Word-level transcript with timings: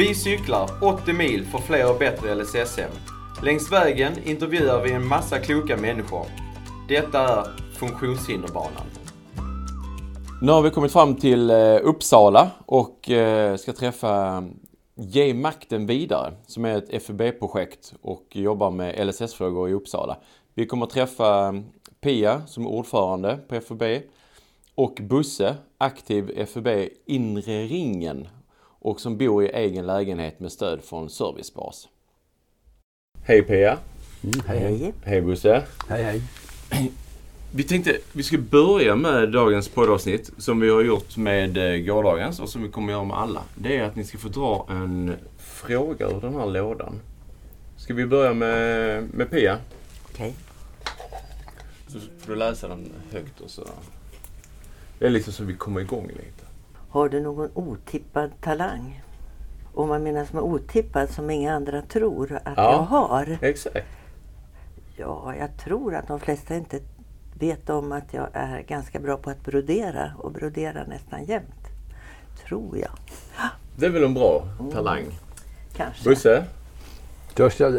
Vi 0.00 0.14
cyklar 0.14 0.70
80 0.82 1.12
mil 1.12 1.44
för 1.44 1.58
fler 1.58 1.90
och 1.92 1.98
bättre 1.98 2.34
LSS-hem. 2.34 2.90
Längs 3.42 3.72
vägen 3.72 4.12
intervjuar 4.24 4.82
vi 4.82 4.92
en 4.92 5.06
massa 5.06 5.38
kloka 5.38 5.76
människor. 5.76 6.26
Detta 6.88 7.18
är 7.18 7.46
Funktionshinderbanan. 7.78 8.86
Nu 10.42 10.52
har 10.52 10.62
vi 10.62 10.70
kommit 10.70 10.92
fram 10.92 11.16
till 11.16 11.50
eh, 11.50 11.76
Uppsala 11.82 12.50
och 12.66 13.10
eh, 13.10 13.56
ska 13.56 13.72
träffa 13.72 14.44
Ge 14.94 15.34
makten 15.34 15.86
vidare 15.86 16.32
som 16.46 16.64
är 16.64 16.78
ett 16.78 17.02
FUB-projekt 17.02 17.94
och 18.02 18.26
jobbar 18.30 18.70
med 18.70 19.06
LSS-frågor 19.06 19.68
i 19.68 19.72
Uppsala. 19.72 20.16
Vi 20.54 20.66
kommer 20.66 20.86
att 20.86 20.92
träffa 20.92 21.48
eh, 21.48 21.52
Pia 22.00 22.46
som 22.46 22.66
är 22.66 22.70
ordförande 22.70 23.38
på 23.48 23.60
FUB 23.60 23.82
och 24.74 24.98
Busse, 25.00 25.56
aktiv 25.78 26.46
FUB 26.46 26.68
Inre 27.06 27.62
ringen 27.62 28.28
och 28.80 29.00
som 29.00 29.18
bor 29.18 29.44
i 29.44 29.48
egen 29.48 29.86
lägenhet 29.86 30.40
med 30.40 30.52
stöd 30.52 30.84
från 30.84 31.10
Servicebas. 31.10 31.88
Hej 33.22 33.42
Pia! 33.42 33.78
Mm, 34.22 34.40
hej 34.46 34.58
hej! 34.58 34.94
Hej 35.04 35.22
Busse! 35.22 35.62
Hej 35.88 36.02
hej! 36.02 36.22
Vi 37.54 37.62
tänkte 37.62 37.98
vi 38.12 38.22
ska 38.22 38.38
börja 38.38 38.96
med 38.96 39.32
dagens 39.32 39.68
poddavsnitt 39.68 40.30
som 40.38 40.60
vi 40.60 40.70
har 40.70 40.82
gjort 40.82 41.16
med 41.16 41.56
eh, 41.56 41.80
gårdagens 41.80 42.40
och 42.40 42.48
som 42.48 42.62
vi 42.62 42.68
kommer 42.68 42.92
göra 42.92 43.04
med 43.04 43.16
alla. 43.16 43.42
Det 43.54 43.76
är 43.76 43.82
att 43.82 43.96
ni 43.96 44.04
ska 44.04 44.18
få 44.18 44.28
dra 44.28 44.66
en 44.70 45.14
fråga 45.38 46.06
ur 46.06 46.20
den 46.20 46.34
här 46.34 46.46
lådan. 46.46 47.00
Ska 47.76 47.94
vi 47.94 48.06
börja 48.06 48.34
med, 48.34 49.04
med 49.14 49.30
Pia? 49.30 49.58
Okej. 50.12 50.34
Så 51.88 51.98
får 52.18 52.32
du 52.32 52.36
läsa 52.36 52.68
den 52.68 52.92
högt 53.12 53.40
och 53.40 53.50
så. 53.50 53.68
Det 54.98 55.06
är 55.06 55.10
liksom 55.10 55.32
så 55.32 55.44
vi 55.44 55.54
kommer 55.54 55.80
igång 55.80 56.08
lite. 56.08 56.49
Har 56.90 57.08
du 57.08 57.20
någon 57.20 57.50
otippad 57.54 58.30
talang? 58.40 59.02
Om 59.74 59.88
man 59.88 60.02
menar 60.02 60.24
som 60.24 60.38
är 60.38 60.42
otippad 60.42 61.10
som 61.10 61.30
inga 61.30 61.54
andra 61.54 61.82
tror 61.82 62.32
att 62.44 62.52
Ja. 62.56 62.72
jag 62.72 62.78
har. 62.82 63.38
Exakt. 63.42 63.86
Ja, 64.96 65.34
jag 65.38 65.56
tror 65.56 65.94
att 65.94 66.08
de 66.08 66.20
flesta 66.20 66.54
inte 66.56 66.80
vet 67.38 67.70
om 67.70 67.92
att 67.92 68.14
jag 68.14 68.28
är 68.32 68.60
ganska 68.62 68.98
bra 69.00 69.16
på 69.16 69.30
att 69.30 69.44
brodera 69.44 70.12
och 70.18 70.32
broderar 70.32 70.86
nästan 70.86 71.24
jämt. 71.24 71.66
Tror 72.48 72.78
jag. 72.78 72.90
Det 73.76 73.86
är 73.86 73.90
väl 73.90 74.04
en 74.04 74.14
bra 74.14 74.42
talang. 74.72 75.04
Kanske. 75.76 76.04
Busse? 76.08 76.44
Största 77.30 77.72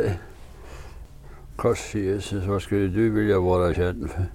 Kors 1.56 1.96
Jesus, 1.96 2.46
vad 2.46 2.62
skulle 2.62 2.88
du 2.88 3.10
vilja 3.10 3.40
vara 3.40 3.74
känd 3.74 4.10
för? 4.12 4.26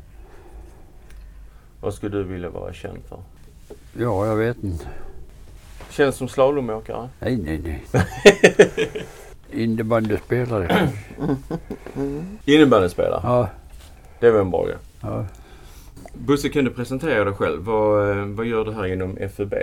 Vad 1.81 1.95
skulle 1.95 2.17
du 2.17 2.25
vilja 2.25 2.51
vara 2.51 2.73
känd 2.73 2.99
för? 3.09 3.19
Ja, 3.99 4.27
jag 4.27 4.37
vet 4.37 4.65
inte. 4.65 4.85
Känns 5.91 6.17
som 6.17 6.29
slalomåkare? 6.29 7.09
Nej, 7.21 7.37
nej, 7.37 7.61
nej. 7.65 7.85
Innebandyspelare. 9.63 10.89
Innebandyspelare? 12.45 13.21
Ja, 13.23 13.49
Det 14.21 14.31
väl 14.31 14.41
en 14.41 14.51
bra 14.51 14.65
grej. 14.67 14.77
ja. 15.01 15.25
Busse, 16.15 16.49
kan 16.49 16.65
du 16.65 16.71
presentera 16.71 17.25
dig 17.25 17.35
själv? 17.35 17.63
Vad, 17.65 18.11
eh, 18.19 18.25
vad 18.25 18.47
gör 18.47 18.65
du 18.65 18.73
här 18.73 18.87
inom 18.87 19.17
FUB? 19.37 19.55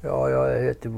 ja 0.00 0.30
jag 0.30 0.62
heter 0.62 0.88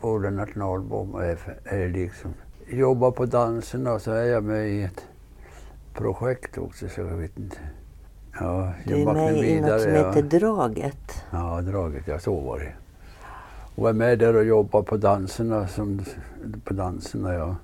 Borden 0.00 0.36
Nationalbom 0.36 1.14
och 1.14 1.24
är 1.24 1.88
liksom, 1.88 2.34
jobbar 2.68 3.10
på 3.10 3.26
dansen 3.26 3.86
och 3.86 4.00
så 4.02 4.10
är 4.12 4.24
jag 4.24 4.44
med 4.44 4.68
i 4.68 4.82
ett 4.82 5.04
projekt 5.94 6.58
också 6.58 6.88
så 6.88 7.00
jag 7.00 7.16
vet 7.16 7.38
inte. 7.38 7.56
Ja, 8.40 8.72
Du 8.84 8.94
är 9.02 9.14
med 9.14 9.36
i 9.36 9.60
något 9.60 9.80
som 9.80 9.94
ja. 9.94 10.08
heter 10.12 10.22
Draget. 10.22 11.24
Ja, 11.30 11.60
draget, 11.62 12.08
ja 12.08 12.18
så 12.18 12.40
var 12.40 12.58
det. 12.58 12.72
Och 13.74 13.88
är 13.88 13.92
med 13.92 14.18
där 14.18 14.36
och 14.36 14.44
jobbar 14.44 14.82
på 14.82 14.96
danserna, 14.96 15.68
som, 15.68 16.00
på 16.64 16.74
danserna 16.74 17.34
ja. 17.34 17.56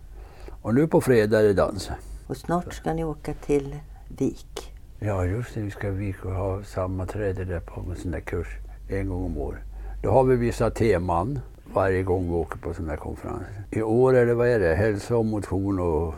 Och 0.63 0.75
nu 0.75 0.87
på 0.87 1.01
fredag 1.01 1.41
är 1.41 1.43
det 1.43 1.55
dans. 1.55 1.91
Och 2.27 2.37
snart 2.37 2.75
ska 2.75 2.95
ni 2.95 3.05
åka 3.05 3.35
till 3.35 3.77
Vik. 4.19 4.73
Ja 4.99 5.25
just 5.25 5.55
det, 5.55 5.61
vi 5.61 5.71
ska 5.71 5.91
vi 5.91 6.13
ska 6.13 6.33
ha 6.33 6.63
sammanträde 6.63 7.45
där 7.45 7.61
på 7.61 7.81
en 7.91 7.97
sån 7.97 8.11
där 8.11 8.21
kurs 8.21 8.47
en 8.89 9.09
gång 9.09 9.25
om 9.25 9.39
året. 9.39 9.61
Då 10.03 10.11
har 10.11 10.25
vi 10.25 10.37
vissa 10.37 10.71
teman 10.71 11.39
varje 11.75 12.03
gång 12.03 12.29
vi 12.29 12.35
åker 12.35 12.59
på 12.59 12.75
sån 12.75 12.89
här 12.89 12.97
konferens. 12.97 13.43
I 13.71 13.83
år 13.83 14.17
är 14.17 14.27
det, 14.27 14.35
vad 14.35 14.49
är 14.49 14.59
det, 14.59 14.75
hälsa 14.75 15.17
och 15.17 15.25
motion 15.25 15.79
och 15.81 16.15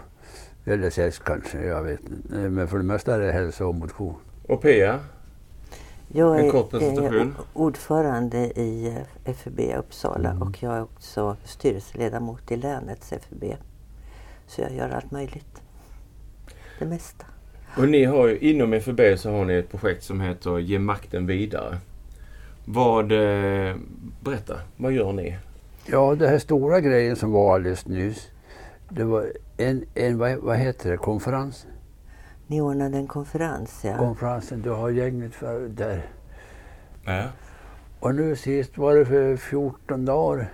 LSS 0.64 1.18
kanske, 1.18 1.66
jag 1.66 1.82
vet 1.82 2.00
inte. 2.00 2.34
Men 2.36 2.68
för 2.68 2.78
det 2.78 2.84
mesta 2.84 3.14
är 3.14 3.20
det 3.20 3.32
hälsa 3.32 3.66
och 3.66 3.74
motion. 3.74 4.14
Och 4.48 4.62
Pia? 4.62 5.00
Jag 6.08 6.40
En 6.40 6.44
är, 6.44 7.14
är 7.14 7.32
ordförande 7.52 8.38
i 8.38 8.96
eh, 9.24 9.34
FUB 9.34 9.60
Uppsala 9.78 10.30
Mm. 10.30 10.42
och 10.42 10.62
jag 10.62 10.76
är 10.76 10.82
också 10.82 11.36
styrelseledamot 11.44 12.52
i 12.52 12.56
länets 12.56 13.08
FUB. 13.10 13.44
Så 14.46 14.60
jag 14.60 14.74
gör 14.74 14.90
allt 14.90 15.10
möjligt. 15.10 15.62
Det 16.78 16.86
mesta. 16.86 17.26
Och 17.76 17.88
ni 17.88 18.04
har 18.04 18.26
ju, 18.26 18.38
inom 18.38 18.80
FUB 18.80 19.00
så 19.16 19.30
har 19.30 19.44
ni 19.44 19.54
ett 19.54 19.70
projekt 19.70 20.04
som 20.04 20.20
heter 20.20 20.58
Ge 20.58 20.78
makten 20.78 21.26
vidare. 21.26 21.78
Vad, 22.64 23.12
eh, 23.12 23.76
berätta, 24.20 24.60
vad 24.76 24.92
gör 24.92 25.12
ni? 25.12 25.38
Ja, 25.86 26.14
den 26.14 26.28
här 26.28 26.38
stora 26.38 26.80
grejen 26.80 27.16
som 27.16 27.32
var 27.32 27.54
alldeles 27.54 27.86
nyss. 27.86 28.28
Det 28.88 29.04
var 29.04 29.32
en, 29.56 29.84
en 29.94 30.18
vad, 30.18 30.36
vad 30.36 30.56
heter 30.56 30.90
det, 30.90 30.96
konferens? 30.96 31.66
Ni 32.46 32.60
ordnade 32.60 32.98
en 32.98 33.06
konferens, 33.06 33.84
ja. 33.84 33.98
Konferensen, 33.98 34.62
du 34.62 34.70
har 34.70 34.90
gänget 34.90 35.34
för, 35.34 35.68
där. 35.68 36.06
Ja. 37.04 37.24
Och 38.00 38.14
nu 38.14 38.36
sist 38.36 38.78
var 38.78 38.94
det 38.94 39.06
för 39.06 39.36
14 39.36 40.04
dagar. 40.04 40.52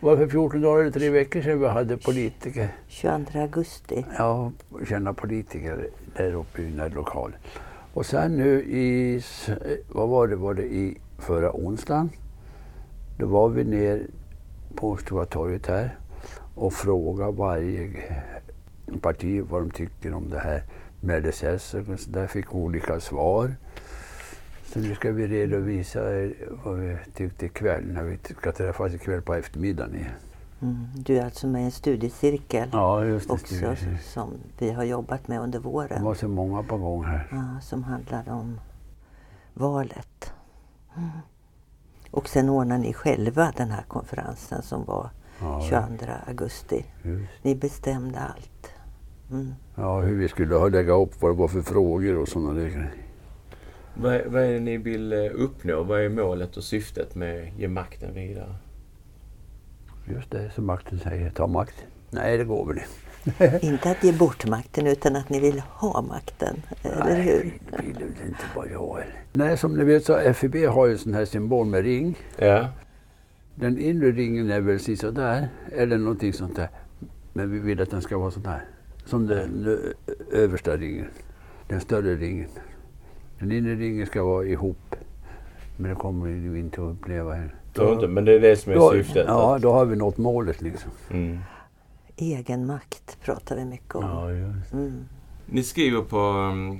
Var 0.00 0.16
det 0.16 0.18
för 0.18 0.28
14 0.28 0.60
dagar 0.60 0.80
eller 0.80 0.90
tre 0.90 1.10
veckor 1.10 1.42
sedan 1.42 1.60
vi 1.60 1.68
hade 1.68 1.96
politiker. 1.96 2.68
22 2.88 3.38
augusti. 3.38 4.06
Ja, 4.18 4.52
kända 4.88 5.12
politiker 5.12 5.88
där 6.16 6.34
uppe 6.34 6.62
i 6.62 6.70
den 6.70 6.80
här 6.80 6.90
lokalen. 6.90 7.38
Och 7.94 8.06
sen 8.06 8.36
nu 8.36 8.62
i, 8.62 9.22
vad 9.92 10.08
var 10.08 10.28
det, 10.28 10.36
var 10.36 10.54
det 10.54 10.64
i 10.64 10.98
förra 11.18 11.52
onsdagen. 11.52 12.10
Då 13.18 13.26
var 13.26 13.48
vi 13.48 13.64
ner 13.64 14.06
på 14.74 14.96
Stora 14.96 15.26
torget 15.26 15.66
här 15.66 15.98
och 16.54 16.72
frågade 16.72 17.32
varje 17.32 17.90
parti 19.00 19.42
vad 19.50 19.62
de 19.62 19.70
tycker 19.70 20.14
om 20.14 20.30
det 20.30 20.38
här 20.38 20.62
med 21.02 21.26
LSS. 21.26 21.64
Så 21.64 21.78
där 22.10 22.26
fick 22.26 22.54
olika 22.54 23.00
svar. 23.00 23.54
Så 24.64 24.78
nu 24.78 24.94
ska 24.94 25.10
vi 25.12 25.26
redovisa 25.26 26.14
eh, 26.20 26.30
vad 26.64 26.78
vi 26.78 26.96
tyckte 27.14 27.46
ikväll 27.46 27.84
när 27.86 28.02
vi 28.02 28.18
ska 28.38 28.52
träffas 28.52 28.94
ikväll 28.94 29.22
på 29.22 29.34
eftermiddagen 29.34 29.94
igen. 29.94 30.10
Mm. 30.62 30.86
Du 30.96 31.16
är 31.18 31.24
alltså 31.24 31.46
med 31.46 31.62
i 31.62 31.64
en 31.64 31.70
studiecirkel 31.70 32.68
Ja, 32.72 33.04
just 33.04 33.26
det. 33.28 33.32
också 33.34 33.54
som 34.02 34.30
vi 34.58 34.70
har 34.70 34.84
jobbat 34.84 35.28
med 35.28 35.40
under 35.40 35.58
Det 35.58 35.64
våren. 35.64 36.04
var 36.04 36.14
så 36.14 36.28
många 36.28 36.62
på 36.62 36.76
gång 36.78 37.04
här. 37.04 37.28
Ja, 37.30 37.60
som 37.60 37.84
handlar 37.84 38.28
om 38.28 38.60
valet. 39.54 40.32
Mm. 40.96 41.08
Och 42.10 42.28
sen 42.28 42.48
ordnar 42.48 42.78
ni 42.78 42.92
själva 42.92 43.52
den 43.56 43.70
här 43.70 43.82
konferensen 43.88 44.62
som 44.62 44.84
var 44.84 45.10
Ja, 45.40 45.60
22 45.70 46.06
augusti. 46.26 46.84
just. 47.02 47.28
Ni 47.42 47.54
bestämde 47.54 48.18
allt. 48.18 48.68
Mm. 49.32 49.54
Ja, 49.74 50.00
hur 50.00 50.16
vi 50.16 50.28
skulle 50.28 50.54
ha 50.54 50.68
lägga 50.68 50.92
upp 50.92 51.22
vad 51.22 51.30
det 51.30 51.38
var 51.38 51.48
för 51.48 51.62
frågor 51.62 52.16
och 52.18 52.28
sådana 52.28 52.52
där 52.52 52.68
grejer. 52.68 52.94
Vad, 53.94 54.14
är- 54.14 54.24
vad 54.28 54.42
är 54.42 54.52
det 54.52 54.60
ni 54.60 54.76
vill 54.76 55.12
eh, 55.12 55.18
uppnå? 55.34 55.82
Vad 55.82 56.00
är 56.00 56.08
målet 56.08 56.56
och 56.56 56.64
syftet 56.64 57.14
med 57.14 57.52
Ge 57.58 57.68
makten 57.68 58.14
vidare? 58.14 58.54
Just 60.08 60.30
det, 60.30 60.50
som 60.54 60.66
makten 60.66 60.98
säger, 60.98 61.30
ta 61.30 61.46
makt. 61.46 61.84
Nej, 62.10 62.38
det 62.38 62.44
går 62.44 62.66
väl 62.66 62.76
inte. 62.78 63.58
Inte 63.66 63.90
att 63.90 64.04
ge 64.04 64.12
bort 64.12 64.46
makten 64.48 64.86
utan 64.86 65.16
att 65.16 65.28
ni 65.28 65.40
vill 65.40 65.60
ha 65.60 66.02
makten. 66.02 66.62
Eller 66.82 67.20
hur? 67.22 67.44
Nej, 67.44 67.60
det 67.70 67.82
vill 67.82 67.94
väl 68.18 68.28
inte 68.28 68.44
bara 68.54 68.68
jag. 68.70 68.96
eller? 69.00 69.22
Nej, 69.32 69.56
som 69.56 69.74
ni 69.76 69.84
vet 69.84 70.04
så 70.04 70.32
FIB 70.34 70.54
har 70.66 70.86
ju 70.86 70.92
en 70.92 70.98
sån 70.98 71.14
här 71.14 71.24
symbol 71.24 71.66
med 71.66 71.82
ring. 71.84 72.18
Ja. 72.38 72.68
Den 73.54 73.78
inre 73.78 74.10
ringen 74.12 74.50
är 74.50 74.60
väl 74.60 74.96
sådär, 74.96 75.48
eller 75.72 75.98
någonting 75.98 76.32
sånt 76.32 76.56
där. 76.56 76.68
Men 77.32 77.50
vi 77.50 77.58
vill 77.58 77.82
att 77.82 77.90
den 77.90 78.02
ska 78.02 78.18
vara 78.18 78.30
sådär. 78.30 78.64
Som 79.04 79.26
den 79.26 79.78
översta 80.32 80.76
ringen. 80.76 81.06
Den 81.68 81.80
större 81.80 82.16
ringen. 82.16 82.48
Den 83.38 83.52
inre 83.52 83.74
ringen 83.74 84.06
ska 84.06 84.24
vara 84.24 84.44
ihop. 84.44 84.94
Men 85.76 85.90
det 85.90 85.96
kommer 85.96 86.26
vi 86.26 86.58
inte 86.58 86.82
att 86.82 86.90
uppleva 86.92 87.34
här. 87.34 87.54
Tror 87.74 87.92
inte, 87.94 88.08
men 88.08 88.24
det 88.24 88.32
är 88.32 88.40
det 88.40 88.56
som 88.56 88.72
är 88.72 88.76
Då, 88.76 88.90
syftet. 88.92 89.24
ja, 89.28 89.56
att- 89.56 89.62
då 89.62 89.72
har 89.72 89.84
vi 89.84 89.96
nått 89.96 90.16
målet 90.18 90.60
liksom. 90.62 90.90
Mm. 91.10 91.38
Egen 92.16 92.66
makt 92.66 93.18
pratar 93.24 93.56
vi 93.56 93.64
mycket 93.64 93.94
om. 93.94 94.04
Ja, 94.04 94.30
just. 94.32 94.72
Mm. 94.72 95.04
Ni 95.46 95.62
skriver 95.62 96.02
på, 96.02 96.18
mm, 96.18 96.78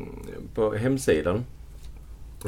på 0.55 0.75
hemsidan 0.75 1.45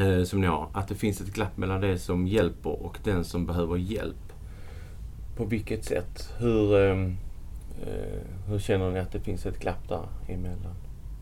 eh, 0.01 0.25
som 0.25 0.41
ni 0.41 0.47
har 0.47 0.69
att 0.73 0.89
det 0.89 0.95
finns 0.95 1.21
ett 1.21 1.35
glapp 1.35 1.57
mellan 1.57 1.81
det 1.81 1.99
som 1.99 2.27
hjälper 2.27 2.83
och 2.87 2.99
den 3.05 3.25
som 3.25 3.47
behöver 3.47 3.77
hjälp. 3.77 4.33
På 5.37 5.45
vilket 5.45 5.85
sätt? 5.85 6.33
Hur, 6.39 6.75
eh, 6.91 7.11
hur 8.47 8.59
känner 8.59 8.91
ni 8.91 8.99
att 9.01 9.13
det 9.13 9.21
finns 9.21 9.47
ett 9.47 9.59
glapp 9.59 9.89
där 9.89 10.09
emellan? 10.29 10.75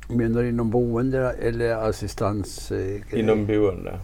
Menar 0.09 0.43
du 0.43 0.49
inom 0.49 0.71
boende 0.71 1.19
eller 1.33 1.75
assistans? 1.89 2.73
eh, 2.73 3.19
Inom 3.19 3.47
boende? 3.47 3.99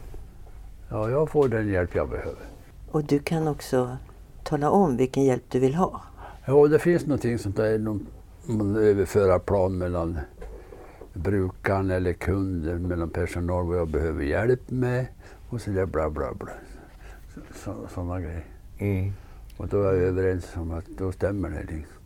Ja, 0.91 1.11
jag 1.11 1.31
får 1.31 1.49
den 1.49 1.69
hjälp 1.69 1.95
jag 1.95 2.09
behöver. 2.11 2.43
Och 2.91 3.05
du 3.05 3.19
kan 3.19 3.49
också 3.49 3.97
tala 4.45 4.71
om 4.71 4.97
vilken 4.97 5.25
hjälp 5.25 5.43
du 5.49 5.59
vill 5.59 5.75
ha. 5.75 6.01
Ja, 6.47 6.67
det 6.69 6.79
finns 6.79 7.07
någonting 7.07 7.39
sånt 7.39 7.57
där, 7.57 7.79
någon, 7.79 8.07
man 8.47 8.77
överföra 8.77 9.39
plan 9.39 9.79
mellan 9.79 10.19
brukaren 11.15 11.91
eller 11.91 12.13
kunden, 12.13 12.83
mellan 12.89 13.11
personal 13.11 13.67
vad 13.67 13.79
jag 13.79 13.89
behöver 13.89 14.25
hjälp 14.25 14.71
med 14.71 15.07
och 15.49 15.61
så 15.61 15.71
där 15.71 15.87
bla 15.87 16.11
bla 16.11 16.35
bla. 16.35 16.49
Så, 17.35 17.41
så, 17.55 17.75
sådana 17.95 18.21
grejer. 18.21 18.45
Mm. 18.79 19.13
Och 19.57 19.69
då 19.69 19.83
är 19.83 19.95
jag 19.95 20.03
överens 20.03 20.47
om 20.57 20.71
att 20.71 20.85
då 20.99 21.13
stämmer 21.13 21.51
det. 21.51 21.61
liksom. 21.75 21.97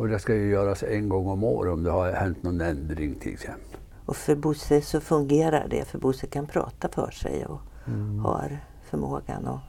Och 0.00 0.08
det 0.08 0.18
ska 0.18 0.34
ju 0.34 0.50
göras 0.50 0.82
en 0.82 1.08
gång 1.08 1.26
om 1.28 1.44
året 1.44 1.72
om 1.72 1.82
det 1.82 1.90
har 1.90 2.12
hänt 2.12 2.42
någon 2.42 2.60
ändring 2.60 3.14
till 3.14 3.32
exempel. 3.32 3.80
Och 4.06 4.16
för 4.16 4.36
Bosse 4.36 4.80
så 4.80 5.00
fungerar 5.00 5.66
det, 5.70 5.84
för 5.84 5.98
Bosse 5.98 6.26
kan 6.26 6.46
prata 6.46 6.88
för 6.88 7.10
sig 7.10 7.46
och 7.46 7.60
har 8.22 8.58
förmågan 8.90 9.46
att 9.46 9.60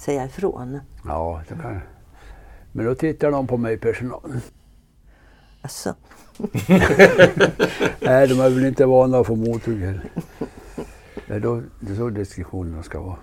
säga 0.00 0.24
ifrån. 0.24 0.80
Ja, 1.04 1.42
det 1.48 1.54
kan. 1.54 1.80
Men 2.72 2.86
då 2.86 2.94
tittar 2.94 3.30
de 3.30 3.46
på 3.46 3.56
mig 3.56 3.78
personalen. 3.78 4.40
Alltså, 5.62 5.94
Nej, 8.00 8.28
de 8.28 8.40
är 8.40 8.50
väl 8.50 8.64
inte 8.64 8.86
vana 8.86 9.18
att 9.18 9.26
få 9.26 9.36
mothugg 9.36 10.00
Nej, 11.26 11.40
då, 11.40 11.62
det 11.80 11.92
är 11.92 11.96
så 11.96 12.10
diskussionerna 12.10 12.82
ska 12.82 13.00
vara. 13.00 13.16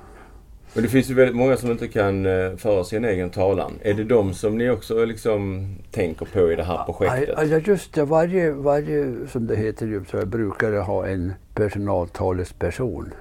Men 0.74 0.84
det 0.84 0.90
finns 0.90 1.10
ju 1.10 1.14
väldigt 1.14 1.36
många 1.36 1.58
som 1.58 1.72
inte 1.72 1.88
kan 1.88 2.26
eh, 2.26 2.56
föra 2.56 2.84
sin 2.84 3.06
egen 3.06 3.30
talan. 3.30 3.74
Är 3.82 3.94
det 3.94 4.04
de 4.04 4.34
som 4.34 4.58
ni 4.58 4.70
också 4.70 5.06
liksom 5.06 5.68
tänker 5.92 6.26
på 6.26 6.52
i 6.52 6.56
det 6.56 6.64
här 6.64 6.84
projektet? 6.84 7.36
Ja, 7.38 7.58
just 7.58 7.94
det. 7.94 8.06
Varje, 8.06 8.52
varje, 8.52 9.14
som 9.28 9.48
det 9.48 9.56
heter 9.56 9.88
i 9.88 9.96
Uppsala, 9.96 10.26
brukar 10.26 10.72
ha 10.82 11.08
en 11.08 11.34
personaltalesperson. 11.54 13.14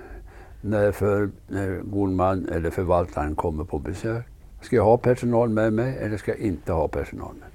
När, 0.60 0.92
för, 0.92 1.30
när 1.48 1.80
god 1.84 2.10
man 2.10 2.48
eller 2.48 2.70
förvaltaren 2.70 3.34
kommer 3.34 3.64
på 3.64 3.78
besök. 3.78 4.24
Ska 4.60 4.76
jag 4.76 4.84
ha 4.84 4.96
personal 4.98 5.48
med 5.48 5.72
mig 5.72 5.98
eller 6.00 6.16
ska 6.16 6.30
jag 6.30 6.40
inte 6.40 6.72
ha 6.72 6.88
personal 6.88 7.34
med? 7.34 7.48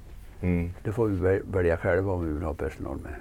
Mm. 0.49 0.71
Det 0.83 0.91
får 0.91 1.07
vi 1.07 1.15
väl- 1.15 1.41
välja 1.51 1.77
själva 1.77 2.11
om 2.11 2.25
vi 2.27 2.33
vill 2.33 2.43
ha 2.43 2.53
personal 2.53 2.97
med. 3.03 3.11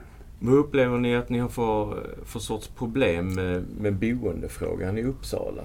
Vad 0.41 0.55
upplever 0.55 0.99
ni 0.99 1.17
att 1.17 1.29
ni 1.29 1.39
har 1.39 1.49
för, 1.49 2.07
för 2.25 2.39
sorts 2.39 2.69
problem 2.69 3.35
med, 3.35 3.65
med 3.81 3.95
boendefrågan 3.95 4.99
i 4.99 5.03
Uppsala? 5.05 5.63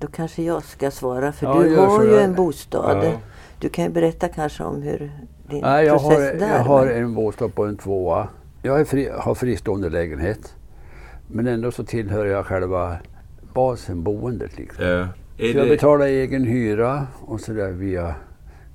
Då 0.00 0.06
kanske 0.06 0.42
jag 0.42 0.62
ska 0.64 0.90
svara 0.90 1.32
för 1.32 1.46
Ja, 1.46 1.62
du 1.62 1.76
har 1.76 1.98
så. 1.98 2.04
ju 2.04 2.12
Jag- 2.12 2.24
en 2.24 2.34
bostad. 2.34 3.04
Ja. 3.04 3.12
Du 3.60 3.68
kan 3.68 3.84
ju 3.84 3.90
berätta 3.90 4.28
kanske 4.28 4.64
om 4.64 4.82
hur 4.82 4.98
din 5.50 5.60
Nej, 5.62 5.86
jag 5.86 6.00
process 6.00 6.18
har, 6.32 6.38
där 6.38 6.56
jag 6.56 6.64
har 6.64 6.86
en 6.86 7.14
bostad 7.14 7.54
på 7.54 7.64
en 7.64 7.76
tvåa. 7.76 8.28
Jag 8.62 8.80
är 8.80 8.84
fri, 8.84 9.08
har 9.18 9.34
fristående 9.34 9.88
lägenhet. 9.88 10.54
Men 11.28 11.46
ändå 11.46 11.70
så 11.70 11.84
tillhör 11.84 12.26
jag 12.26 12.46
själva 12.46 12.96
basen, 13.54 14.02
boendet. 14.02 14.58
Liksom. 14.58 14.84
Ja. 14.84 14.98
Är 15.38 15.52
Så 15.52 15.58
jag 15.58 15.66
det, 15.66 15.70
betalar 15.70 16.06
egen 16.06 16.44
hyra 16.44 17.06
och 17.20 17.40
sådär 17.40 17.70
via 17.70 18.14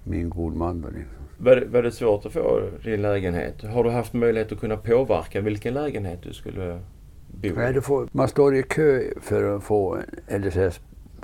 min 0.03 0.29
god 0.29 0.55
man. 0.55 0.77
Liksom. 0.81 1.03
var, 1.37 1.55
det, 1.55 1.65
var 1.65 1.83
det 1.83 1.91
svårt 1.91 2.25
att 2.25 2.33
få 2.33 2.61
din 2.83 3.01
lägenhet? 3.01 3.63
Har 3.63 3.83
du 3.83 3.89
haft 3.89 4.13
möjlighet 4.13 4.51
att 4.51 4.59
kunna 4.59 4.77
påverka 4.77 5.41
vilken 5.41 5.73
lägenhet 5.73 6.19
du 6.23 6.33
skulle 6.33 6.79
bo 7.27 7.47
i? 7.47 7.51
Nej, 7.51 7.81
får, 7.81 8.07
man 8.11 8.27
står 8.27 8.55
i 8.55 8.63
kö 8.63 9.01
för 9.21 9.55
att 9.55 9.63
få 9.63 9.97
en 10.27 10.41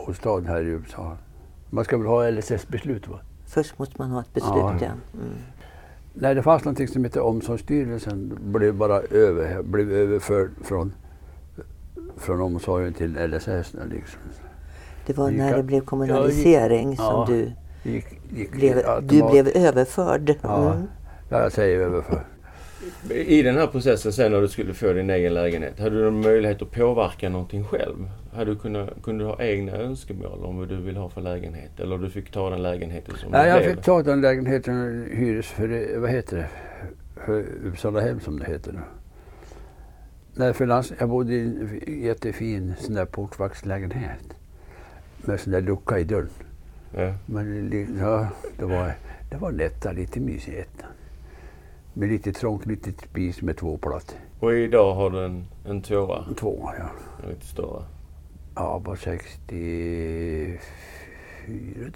LSS-bostad 0.07 0.47
här 0.47 0.61
i 0.61 0.73
Uppsala. 0.73 1.17
Man 1.69 1.85
ska 1.85 1.97
väl 1.97 2.07
ha 2.07 2.29
LSS-beslut 2.31 3.07
va? 3.07 3.19
Först 3.47 3.79
måste 3.79 3.95
man 3.97 4.11
ha 4.11 4.21
ett 4.21 4.33
beslut, 4.33 4.53
Ja. 4.55 4.77
ja. 4.81 4.85
Mm. 5.13 5.35
Nej, 6.13 6.35
det 6.35 6.43
fanns 6.43 6.63
någonting 6.63 6.87
som 6.87 7.03
heter 7.03 7.21
Omsorgsstyrelsen. 7.21 8.37
blev 8.43 8.75
bara 8.75 8.99
över, 9.01 9.61
blev 9.63 9.91
överförd 9.91 10.49
från, 10.63 10.93
från 12.17 12.41
omsorgen 12.41 12.93
till 12.93 13.17
LSS. 13.27 13.73
Liksom. 13.91 14.19
Det 15.05 15.17
var 15.17 15.29
Gick 15.29 15.39
när 15.39 15.57
det 15.57 15.63
blev 15.63 15.81
kommunalisering 15.81 16.95
Ja. 16.97 17.25
som 17.27 17.35
du, 17.35 17.51
Gick, 17.83 18.05
gick 18.35 18.51
blev, 18.51 18.75
du 19.01 19.23
blev 19.29 19.47
överförd. 19.47 20.35
Ja. 20.41 20.73
Mm. 20.73 20.87
Ja, 21.29 21.41
jag 21.41 21.51
säger 21.51 21.79
överför. 21.79 22.25
I 23.11 23.41
den 23.41 23.57
här 23.57 23.67
processen 23.67 24.13
sen 24.13 24.31
när 24.31 24.41
du 24.41 24.47
skulle 24.47 24.73
få 24.73 24.93
din 24.93 25.09
egen 25.09 25.33
lägenhet, 25.33 25.79
hade 25.79 25.97
du 25.97 26.03
någon 26.03 26.21
möjlighet 26.21 26.61
att 26.61 26.71
påverka 26.71 27.29
någonting 27.29 27.63
själv? 27.63 28.09
Hade 28.33 28.51
du 28.51 28.59
kunnat, 28.59 28.89
kunde 29.03 29.23
du 29.23 29.27
ha 29.27 29.41
egna 29.43 29.71
önskemål 29.71 30.43
om 30.43 30.57
vad 30.57 30.67
du 30.67 30.75
vill 30.77 30.95
ha 30.97 31.09
för 31.09 31.21
lägenhet? 31.21 31.79
Eller 31.79 31.97
du 31.97 32.09
fick 32.09 32.31
ta 32.31 32.49
den 32.49 32.61
lägenheten 32.61 33.15
som 33.17 33.31
Nej, 33.31 33.43
det 33.43 33.49
jag 33.49 33.63
blev? 33.63 33.75
fick 33.75 33.83
ta 33.83 34.03
den 34.03 34.21
lägenheten 34.21 35.07
hyres 35.11 35.47
för, 35.47 35.97
vad 35.99 36.09
heter 36.09 36.37
det, 36.37 36.47
för 37.25 37.45
Uppsalahem 37.65 38.19
som 38.19 38.39
det 38.39 38.45
heter 38.45 38.71
nu. 38.71 38.79
Nej, 40.33 40.53
för 40.53 40.65
lands, 40.65 40.93
jag 40.99 41.09
bodde 41.09 41.33
i 41.33 41.41
en 41.87 42.01
jättefin 42.01 42.73
sån 42.79 42.95
där 42.95 43.05
portvaktslägenhet. 43.05 44.33
Med 45.21 45.39
sån 45.39 45.53
där 45.53 45.61
lucka 45.61 45.99
i 45.99 46.03
dörren. 46.03 46.29
Ja. 46.95 47.13
Men 47.25 47.71
ja, 47.99 48.27
det 48.57 48.65
var, 48.65 48.93
det 49.29 49.37
var 49.37 49.51
lätta, 49.51 49.91
lite 49.91 50.19
mysigt. 50.19 50.78
Med 51.93 52.09
lite 52.09 52.33
trångt 52.33 52.65
litet 52.65 53.01
spis 53.01 53.41
med 53.41 53.57
två 53.57 53.77
plattor. 53.77 54.17
Och 54.39 54.53
idag 54.53 54.95
har 54.95 55.09
du 55.09 55.25
en, 55.25 55.45
en 55.65 55.81
tvåa, 55.81 56.25
Två, 56.39 56.71
ja. 56.77 56.89
lite 57.29 57.45
större. 57.45 57.83
Ja, 58.55 58.81
på 58.85 58.95
64 58.95 60.59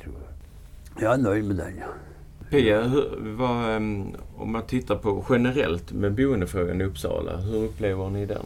tror 0.03 0.15
jag. 0.15 1.03
Jag 1.03 1.13
är 1.13 1.17
nöjd 1.17 1.45
med 1.45 1.55
den, 1.55 1.77
ja. 1.79 1.85
Pia, 2.49 2.81
hur, 2.81 3.35
vad, 3.37 3.75
ehm, 3.75 4.15
om 4.37 4.51
man 4.51 4.63
tittar 4.67 4.95
på 4.95 5.25
generellt 5.29 5.91
med 5.91 6.15
boendefrågan 6.15 6.81
i 6.81 6.83
Uppsala, 6.83 7.37
hur 7.37 7.63
upplever 7.65 8.09
ni 8.09 8.25
den? 8.25 8.45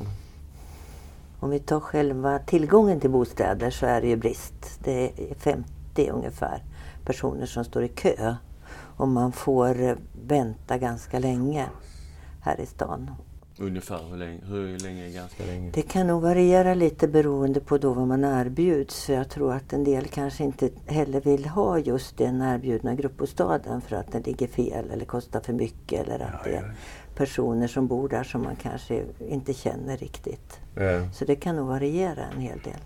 Om 1.39 1.49
vi 1.49 1.59
tar 1.59 1.79
själva 1.79 2.39
tillgången 2.39 2.99
till 2.99 3.09
bostäder 3.09 3.69
så 3.69 3.85
är 3.85 4.01
det 4.01 4.07
ju 4.07 4.15
brist. 4.15 4.79
Det 4.83 5.31
är 5.31 5.35
50 5.35 6.09
ungefär 6.09 6.63
personer 7.05 7.45
som 7.45 7.63
står 7.63 7.83
i 7.83 7.87
kö. 7.87 8.35
Och 8.97 9.07
man 9.07 9.31
får 9.31 9.81
eh, 9.81 9.95
vänta 10.27 10.77
ganska 10.77 11.19
länge 11.19 11.65
här 12.41 12.61
i 12.61 12.65
stan. 12.65 13.11
Ungefär 13.59 13.99
hur 14.09 14.17
länge, 14.17 14.39
hur 14.45 14.79
länge 14.79 15.07
är 15.07 15.13
ganska 15.13 15.45
länge? 15.45 15.71
Det 15.73 15.81
kan 15.81 16.07
nog 16.07 16.21
variera 16.21 16.73
lite 16.73 17.07
beroende 17.07 17.59
på 17.59 17.77
då 17.77 17.93
vad 17.93 18.07
man 18.07 18.23
erbjuds. 18.23 19.05
För 19.05 19.13
jag 19.13 19.29
tror 19.29 19.53
att 19.53 19.73
en 19.73 19.83
del 19.83 20.05
kanske 20.07 20.43
inte 20.43 20.69
heller 20.85 21.21
vill 21.21 21.45
ha 21.45 21.79
just 21.79 22.17
den 22.17 22.41
erbjudna 22.41 22.95
gruppbostaden 22.95 23.81
för 23.81 23.95
att 23.95 24.11
den 24.11 24.21
ligger 24.21 24.47
fel 24.47 24.89
eller 24.91 25.05
kostar 25.05 25.39
för 25.39 25.53
mycket 25.53 26.07
eller 26.07 26.19
att 26.19 26.43
det 26.43 26.55
är 26.55 26.75
personer 27.15 27.67
som 27.67 27.87
bor 27.87 28.09
där 28.09 28.23
som 28.23 28.41
man 28.41 28.55
kanske 28.55 29.03
inte 29.19 29.53
känner 29.53 29.97
riktigt. 29.97 30.59
Ja. 30.75 31.11
Så 31.13 31.25
det 31.25 31.35
kan 31.35 31.55
nog 31.55 31.67
variera 31.67 32.23
en 32.35 32.41
hel 32.41 32.59
del. 32.59 32.79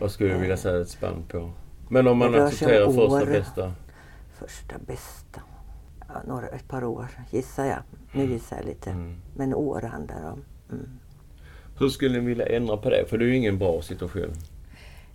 Vad 0.00 0.10
skulle 0.10 0.34
du 0.34 0.40
vilja 0.40 0.56
säga 0.56 0.80
ett 0.80 0.88
spann 0.88 1.24
på? 1.28 1.50
Men 1.88 2.06
om 2.06 2.18
man 2.18 2.34
accepterar 2.34 2.92
första 2.92 3.26
bästa? 3.26 3.72
Första 4.38 4.78
bästa. 4.86 5.40
Ja, 6.08 6.14
några, 6.26 6.46
ett 6.48 6.68
par 6.68 6.84
år 6.84 7.06
gissar 7.30 7.64
jag. 7.64 7.78
Nu 8.12 8.24
gissar 8.32 8.56
jag 8.56 8.66
lite. 8.66 8.90
Mm. 8.90 9.16
Men 9.36 9.54
år 9.54 9.80
handlar 9.82 10.20
det 10.20 10.28
om. 10.30 10.42
Mm. 10.70 10.88
Hur 11.78 11.88
skulle 11.88 12.20
ni 12.20 12.26
vilja 12.26 12.46
ändra 12.46 12.76
på 12.76 12.90
det? 12.90 13.04
För 13.08 13.18
det 13.18 13.24
är 13.24 13.26
ju 13.26 13.36
ingen 13.36 13.58
bra 13.58 13.82
situation. 13.82 14.32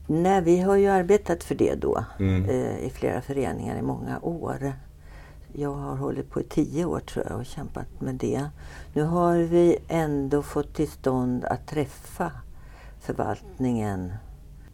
Nej, 0.07 0.41
vi 0.41 0.59
har 0.59 0.75
ju 0.75 0.87
arbetat 0.87 1.43
för 1.43 1.55
det 1.55 1.75
då 1.75 2.05
Mm. 2.19 2.45
eh, 2.49 2.77
i 2.79 2.89
flera 2.89 3.21
föreningar 3.21 3.77
i 3.77 3.81
många 3.81 4.19
år. 4.19 4.73
Jag 5.53 5.73
har 5.73 5.95
hållit 5.95 6.29
på 6.29 6.41
i 6.41 6.43
tio 6.43 6.85
år 6.85 6.99
tror 6.99 7.25
jag 7.29 7.39
och 7.39 7.45
kämpat 7.45 8.01
med 8.01 8.15
det. 8.15 8.45
Nu 8.93 9.03
har 9.03 9.37
vi 9.37 9.77
ändå 9.87 10.41
fått 10.41 10.73
till 10.73 10.87
stånd 10.91 11.45
att 11.45 11.67
träffa 11.67 12.31
förvaltningen. 12.99 14.13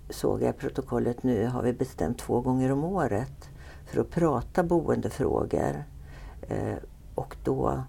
Såg 0.09 0.41
jag 0.41 0.49
i 0.49 0.57
protokollet 0.57 1.23
nu 1.23 1.45
har 1.47 1.63
vi 1.63 1.73
bestämt 1.73 2.17
två 2.19 2.41
gånger 2.41 2.71
om 2.71 2.83
året 2.83 3.49
för 3.87 4.01
att 4.01 4.09
prata 4.09 4.63
boendefrågor. 4.63 5.83
Eh, 6.41 6.75
och 7.15 7.35
då 7.43 7.83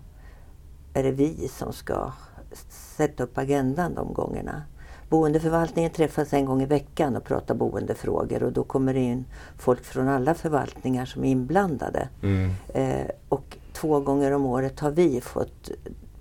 är 0.94 1.02
det 1.02 1.12
vi 1.12 1.48
som 1.48 1.72
ska 1.72 2.12
sätta 2.96 3.22
upp 3.22 3.38
agendan 3.38 3.94
de 3.94 4.12
gångerna. 4.12 4.62
Boendeförvaltningen 5.08 5.90
träffas 5.90 6.32
en 6.32 6.44
gång 6.44 6.62
i 6.62 6.66
veckan 6.66 7.16
och 7.16 7.24
pratar 7.24 7.54
boendefrågor 7.54 8.42
och 8.42 8.52
då 8.52 8.64
kommer 8.64 8.94
det 8.94 9.00
in 9.00 9.24
folk 9.58 9.84
från 9.84 10.08
alla 10.08 10.34
förvaltningar 10.34 11.04
som 11.04 11.24
är 11.24 11.28
inblandade. 11.28 12.08
Mm. 12.22 12.50
Eh, 12.74 13.10
och 13.28 13.58
två 13.72 14.00
gånger 14.00 14.32
om 14.32 14.46
året 14.46 14.80
har 14.80 14.90
vi 14.90 15.20
fått 15.20 15.70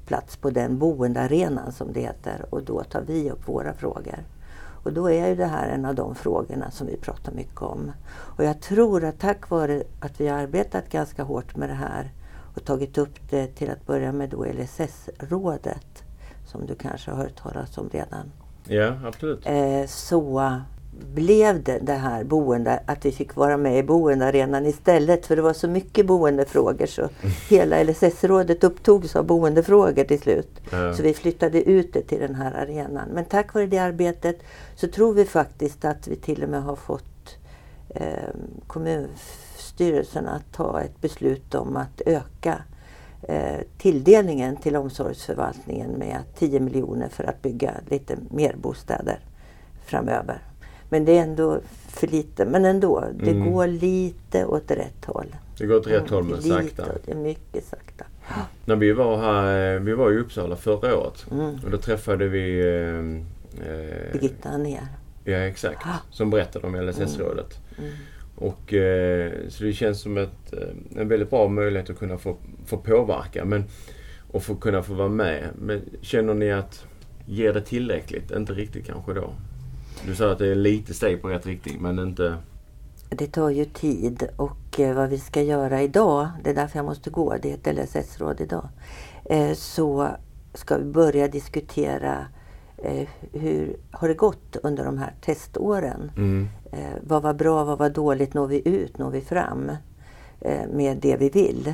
plats 0.05 0.37
på 0.37 0.49
den 0.49 0.77
boendearenan 0.77 1.71
som 1.71 1.93
det 1.93 1.99
heter 1.99 2.45
och 2.49 2.63
då 2.63 2.83
tar 2.83 3.01
vi 3.01 3.31
upp 3.31 3.47
våra 3.47 3.73
frågor. 3.73 4.23
Och 4.83 4.93
då 4.93 5.09
är 5.09 5.27
ju 5.27 5.35
det 5.35 5.45
här 5.45 5.69
en 5.69 5.85
av 5.85 5.95
de 5.95 6.15
frågorna 6.15 6.71
som 6.71 6.87
vi 6.87 6.97
pratar 6.97 7.31
mycket 7.31 7.61
om. 7.61 7.91
Och 8.09 8.43
jag 8.43 8.61
tror 8.61 9.03
att 9.03 9.19
tack 9.19 9.49
vare 9.49 9.83
att 9.99 10.21
vi 10.21 10.27
har 10.27 10.39
arbetat 10.39 10.89
ganska 10.89 11.23
hårt 11.23 11.55
med 11.55 11.69
det 11.69 11.75
här 11.75 12.11
och 12.55 12.65
tagit 12.65 12.97
upp 12.97 13.29
det 13.29 13.47
till 13.47 13.69
att 13.69 13.85
börja 13.85 14.11
med 14.11 14.29
då 14.29 14.45
LSS-rådet 14.45 16.03
som 16.45 16.65
du 16.65 16.75
kanske 16.75 17.11
har 17.11 17.17
hört 17.17 17.35
talas 17.35 17.77
om 17.77 17.89
redan. 17.89 18.31
Ja, 18.63 18.93
absolut. 19.05 19.45
Eh, 19.45 19.85
så 19.87 20.59
blev 21.13 21.63
det 21.63 21.79
det 21.81 21.93
här 21.93 22.23
boende, 22.23 22.79
att 22.85 23.05
vi 23.05 23.11
fick 23.11 23.35
vara 23.35 23.57
med 23.57 23.77
i 23.79 23.83
boendearenan 23.83 24.65
istället. 24.65 25.25
För 25.25 25.35
det 25.35 25.41
var 25.41 25.53
så 25.53 25.67
mycket 25.67 26.05
boendefrågor 26.05 26.85
så 26.85 27.09
hela 27.49 27.83
LSS-rådet 27.83 28.63
upptogs 28.63 29.15
av 29.15 29.25
boendefrågor 29.25 30.03
till 30.03 30.19
slut. 30.19 30.61
Ja. 30.71 30.93
Så 30.93 31.03
vi 31.03 31.13
flyttade 31.13 31.69
ut 31.69 31.93
det 31.93 32.01
till 32.01 32.19
den 32.19 32.35
här 32.35 32.53
arenan. 32.53 33.09
Men 33.13 33.25
tack 33.25 33.53
vare 33.53 33.65
det 33.65 33.77
arbetet 33.77 34.39
så 34.75 34.87
tror 34.87 35.13
vi 35.13 35.25
faktiskt 35.25 35.85
att 35.85 36.07
vi 36.07 36.15
till 36.15 36.43
och 36.43 36.49
med 36.49 36.63
har 36.63 36.75
fått 36.75 37.37
eh, 37.89 38.29
kommunstyrelsen 38.67 40.27
att 40.27 40.53
ta 40.53 40.81
ett 40.81 41.01
beslut 41.01 41.55
om 41.55 41.77
att 41.77 42.01
öka 42.05 42.61
eh, 43.21 43.59
tilldelningen 43.77 44.57
till 44.57 44.75
omsorgsförvaltningen 44.75 45.91
med 45.91 46.17
10 46.37 46.59
miljoner 46.59 47.09
för 47.09 47.23
att 47.23 47.41
bygga 47.41 47.71
lite 47.89 48.17
mer 48.29 48.55
bostäder 48.61 49.19
framöver. 49.85 50.41
Men 50.89 51.05
det 51.05 51.17
är 51.17 51.23
ändå 51.23 51.59
för 51.87 52.07
lite. 52.07 52.45
Men 52.45 52.65
ändå, 52.65 53.05
det 53.19 53.31
Mm. 53.31 53.51
går 53.53 53.67
lite 53.67 54.45
åt 54.45 54.71
rätt 54.71 55.05
håll. 55.05 55.35
Det 55.57 55.65
går 55.65 55.75
åt 55.75 55.87
rätt 55.87 56.09
håll 56.09 56.23
men 56.23 56.35
Lite, 56.39 56.47
sakta. 56.49 56.85
Det 57.05 57.11
är 57.11 57.15
mycket 57.15 57.65
sakta. 57.65 58.05
När 58.65 58.75
vi 58.75 58.91
var 58.91 59.17
här, 59.17 59.75
eh, 59.75 59.79
vi 59.81 59.93
var 59.93 60.11
i 60.11 60.17
Uppsala 60.17 60.55
förra 60.55 60.97
året 60.97 61.25
Mm. 61.31 61.55
och 61.65 61.71
då 61.71 61.77
träffade 61.77 62.27
vi 62.27 62.59
eh, 62.59 63.69
eh, 63.69 64.11
Birgitta 64.13 64.57
ner. 64.57 64.87
Ja 65.23 65.37
exakt, 65.37 65.81
Ah. 65.85 65.99
som 66.11 66.29
berättade 66.29 66.67
om 66.67 66.75
LSS-rådet. 66.75 67.59
Mm. 67.77 67.91
Och, 68.35 68.73
eh, 68.73 69.31
så 69.49 69.63
det 69.63 69.73
känns 69.73 70.01
som 70.01 70.17
ett, 70.17 70.53
eh, 70.53 70.99
en 71.01 71.07
väldigt 71.07 71.29
bra 71.29 71.47
möjlighet 71.47 71.89
att 71.89 71.99
kunna 71.99 72.17
få, 72.17 72.35
få 72.65 72.77
påverka 72.77 73.45
men, 73.45 73.63
och 74.31 74.43
få 74.43 74.55
kunna 74.55 74.83
få 74.83 74.93
vara 74.93 75.09
med. 75.09 75.43
Men 75.61 75.81
känner 76.01 76.33
ni 76.33 76.51
att 76.51 76.85
ger 77.25 77.53
det 77.53 77.61
tillräckligt? 77.61 78.31
Inte 78.31 78.53
riktigt 78.53 78.85
kanske 78.85 79.13
då? 79.13 79.29
Du 80.05 80.15
sa 80.15 80.31
att 80.31 80.39
det 80.39 80.47
är 80.47 80.55
lite 80.55 80.93
steg 80.93 81.21
på 81.21 81.29
rätt 81.29 81.45
riktning 81.45 81.81
men 81.81 81.99
inte... 81.99 82.37
Det 83.09 83.27
tar 83.27 83.49
ju 83.49 83.65
tid 83.65 84.29
och 84.35 84.79
eh, 84.79 84.95
vad 84.95 85.09
vi 85.09 85.17
ska 85.17 85.41
göra 85.41 85.81
idag, 85.81 86.29
det 86.43 86.49
är 86.49 86.55
därför 86.55 86.79
jag 86.79 86.85
måste 86.85 87.09
gå, 87.09 87.35
det 87.41 87.51
är 87.51 87.53
ett 87.53 87.75
LSS-råd 87.75 88.41
idag. 88.41 88.67
Eh, 89.25 89.53
så 89.53 90.07
ska 90.53 90.77
vi 90.77 90.83
börja 90.83 91.27
diskutera 91.27 92.25
eh, 92.77 93.07
hur 93.33 93.77
har 93.91 94.07
det 94.07 94.13
gått 94.13 94.55
under 94.63 94.85
de 94.85 94.97
här 94.97 95.13
teståren? 95.21 96.11
Mm. 96.17 96.47
Vad 97.01 97.23
var 97.23 97.33
bra, 97.33 97.63
vad 97.63 97.77
var 97.77 97.89
dåligt? 97.89 98.33
Når 98.33 98.47
vi 98.47 98.67
ut, 98.69 98.97
når 98.97 99.09
vi 99.11 99.21
fram 99.21 99.71
med 100.69 100.97
det 101.01 101.17
vi 101.17 101.29
vill? 101.29 101.73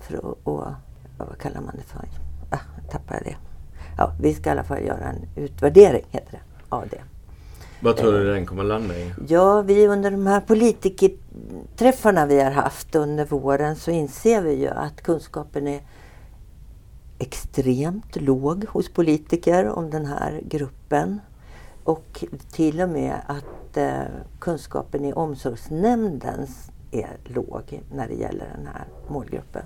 För 0.00 0.16
att, 0.16 0.38
och, 0.44 0.64
vad 1.18 1.38
kallar 1.40 1.60
man 1.60 1.76
det 1.76 1.82
för? 1.82 2.08
Ah, 2.50 2.60
jag 2.82 2.90
tappade 2.90 3.20
det. 3.24 3.36
Ja, 3.98 4.12
vi 4.20 4.34
ska 4.34 4.50
i 4.50 4.52
alla 4.52 4.64
fall 4.64 4.84
göra 4.84 5.04
en 5.04 5.26
utvärdering, 5.36 6.04
heter 6.10 6.32
det, 6.32 6.40
av 6.68 6.88
det. 6.90 7.13
Vad 7.84 7.96
tror 7.96 8.12
du 8.12 8.32
den 8.32 8.46
kommer 8.46 8.64
landa 8.64 8.98
i? 8.98 9.12
Ja, 9.28 9.62
vi 9.62 9.86
under 9.88 10.10
de 10.10 10.26
här 10.26 10.40
politikerträffarna 10.40 12.26
vi 12.26 12.40
har 12.40 12.50
haft 12.50 12.94
under 12.94 13.24
våren 13.24 13.76
så 13.76 13.90
inser 13.90 14.42
vi 14.42 14.54
ju 14.54 14.68
att 14.68 15.02
kunskapen 15.02 15.66
är 15.66 15.80
extremt 17.18 18.16
låg 18.16 18.64
hos 18.64 18.88
politiker 18.88 19.68
om 19.68 19.90
den 19.90 20.06
här 20.06 20.40
gruppen. 20.44 21.20
Och 21.84 22.24
till 22.52 22.80
och 22.80 22.88
med 22.88 23.14
att 23.26 23.76
eh, 23.76 24.00
kunskapen 24.38 25.04
i 25.04 25.12
omsorgsnämnden 25.12 26.46
är 26.90 27.16
låg 27.24 27.82
när 27.94 28.08
det 28.08 28.14
gäller 28.14 28.46
den 28.56 28.66
här 28.66 28.84
målgruppen. 29.08 29.62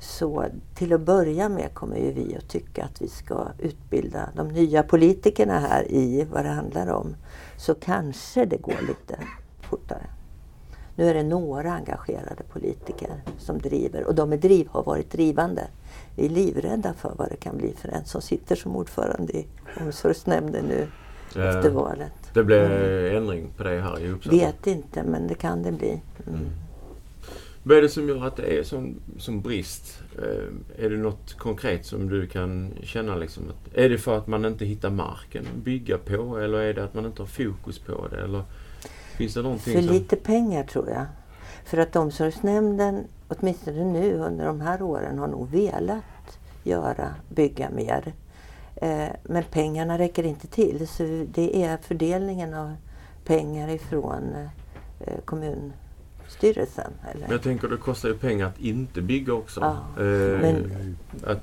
Så 0.00 0.44
till 0.74 0.92
att 0.92 1.00
börja 1.00 1.48
med 1.48 1.74
kommer 1.74 1.96
ju 1.96 2.12
vi 2.12 2.36
att 2.36 2.48
tycka 2.48 2.84
att 2.84 3.02
vi 3.02 3.08
ska 3.08 3.48
utbilda 3.58 4.28
de 4.36 4.48
nya 4.48 4.82
politikerna 4.82 5.58
här 5.58 5.92
i 5.92 6.26
vad 6.32 6.44
det 6.44 6.50
handlar 6.50 6.86
om. 6.92 7.16
Så 7.56 7.74
kanske 7.74 8.44
det 8.44 8.56
går 8.56 8.86
lite 8.88 9.18
fortare. 9.60 10.06
Nu 10.96 11.10
är 11.10 11.14
det 11.14 11.22
några 11.22 11.72
engagerade 11.72 12.42
politiker 12.52 13.22
som 13.38 13.58
driver 13.58 14.04
och 14.04 14.14
de 14.14 14.32
är 14.32 14.36
driv, 14.36 14.68
har 14.70 14.82
varit 14.82 15.10
drivande. 15.10 15.66
Vi 16.16 16.26
är 16.26 16.30
livrädda 16.30 16.94
för 16.94 17.14
vad 17.18 17.30
det 17.30 17.36
kan 17.36 17.56
bli 17.56 17.72
för 17.72 17.88
en 17.88 18.04
som 18.04 18.22
sitter 18.22 18.56
som 18.56 18.76
ordförande 18.76 19.32
i 19.32 19.46
omsorgsnämnden 19.80 20.64
nu 20.64 20.86
Eh, 21.36 21.48
efter 21.48 21.70
valet. 21.70 22.12
Det 22.34 22.44
blir 22.44 22.70
ändring 23.14 23.50
på 23.56 23.62
det 23.62 23.80
här 23.80 24.00
i 24.00 24.10
Uppsala. 24.10 24.36
Vet 24.36 24.66
inte 24.66 25.02
men 25.02 25.26
det 25.26 25.34
kan 25.34 25.62
det 25.62 25.72
bli. 25.72 26.02
Mm. 26.26 26.50
Vad 27.68 27.76
är 27.76 27.82
det 27.82 27.88
som 27.88 28.08
gör 28.08 28.26
att 28.26 28.36
det 28.36 28.58
är 28.58 28.62
som, 28.62 28.94
som 29.18 29.40
brist? 29.40 30.02
Eh, 30.18 30.84
är 30.84 30.90
det 30.90 30.96
något 30.96 31.34
konkret 31.34 31.86
som 31.86 32.08
du 32.08 32.26
kan 32.26 32.74
känna 32.82 33.16
liksom? 33.16 33.42
Att, 33.48 33.76
är 33.76 33.88
det 33.88 33.98
för 33.98 34.18
att 34.18 34.26
man 34.26 34.44
inte 34.44 34.64
hittar 34.64 34.90
marken 34.90 35.46
att 35.54 35.64
bygga 35.64 35.98
på 35.98 36.38
eller 36.38 36.58
är 36.58 36.74
det 36.74 36.84
att 36.84 36.94
man 36.94 37.06
inte 37.06 37.22
har 37.22 37.26
fokus 37.26 37.78
på 37.78 38.08
det? 38.08 38.20
Eller 38.20 38.42
finns 39.16 39.34
det 39.34 39.42
någonting 39.42 39.74
För 39.74 39.82
som... 39.82 39.92
lite 39.92 40.16
pengar 40.16 40.64
tror 40.64 40.88
jag. 40.88 41.06
För 41.64 41.78
att 41.78 41.96
omsorgsnämnden, 41.96 43.04
åtminstone 43.28 43.84
nu 43.84 44.14
under 44.14 44.46
de 44.46 44.60
här 44.60 44.82
åren, 44.82 45.18
har 45.18 45.28
nog 45.28 45.50
velat 45.50 46.38
göra, 46.64 47.14
bygga 47.28 47.70
mer. 47.70 48.12
Eh, 48.76 49.08
men 49.22 49.44
pengarna 49.50 49.98
räcker 49.98 50.22
inte 50.22 50.46
till. 50.46 50.88
Så 50.88 51.26
det 51.34 51.64
är 51.64 51.76
fördelningen 51.76 52.54
av 52.54 52.76
pengar 53.24 53.68
ifrån 53.68 54.34
eh, 55.00 55.20
kommunstyrelsen. 56.28 56.92
Eller? 57.10 57.20
Men 57.20 57.30
jag 57.30 57.42
tänker 57.42 57.68
det 57.68 57.76
kostar 57.76 58.08
ju 58.08 58.18
pengar 58.18 58.46
att 58.46 58.58
inte 58.58 59.02
bygga 59.02 59.32
också. 59.32 59.60
Ja, 59.60 60.02
Eh, 60.02 60.40
men 60.40 60.96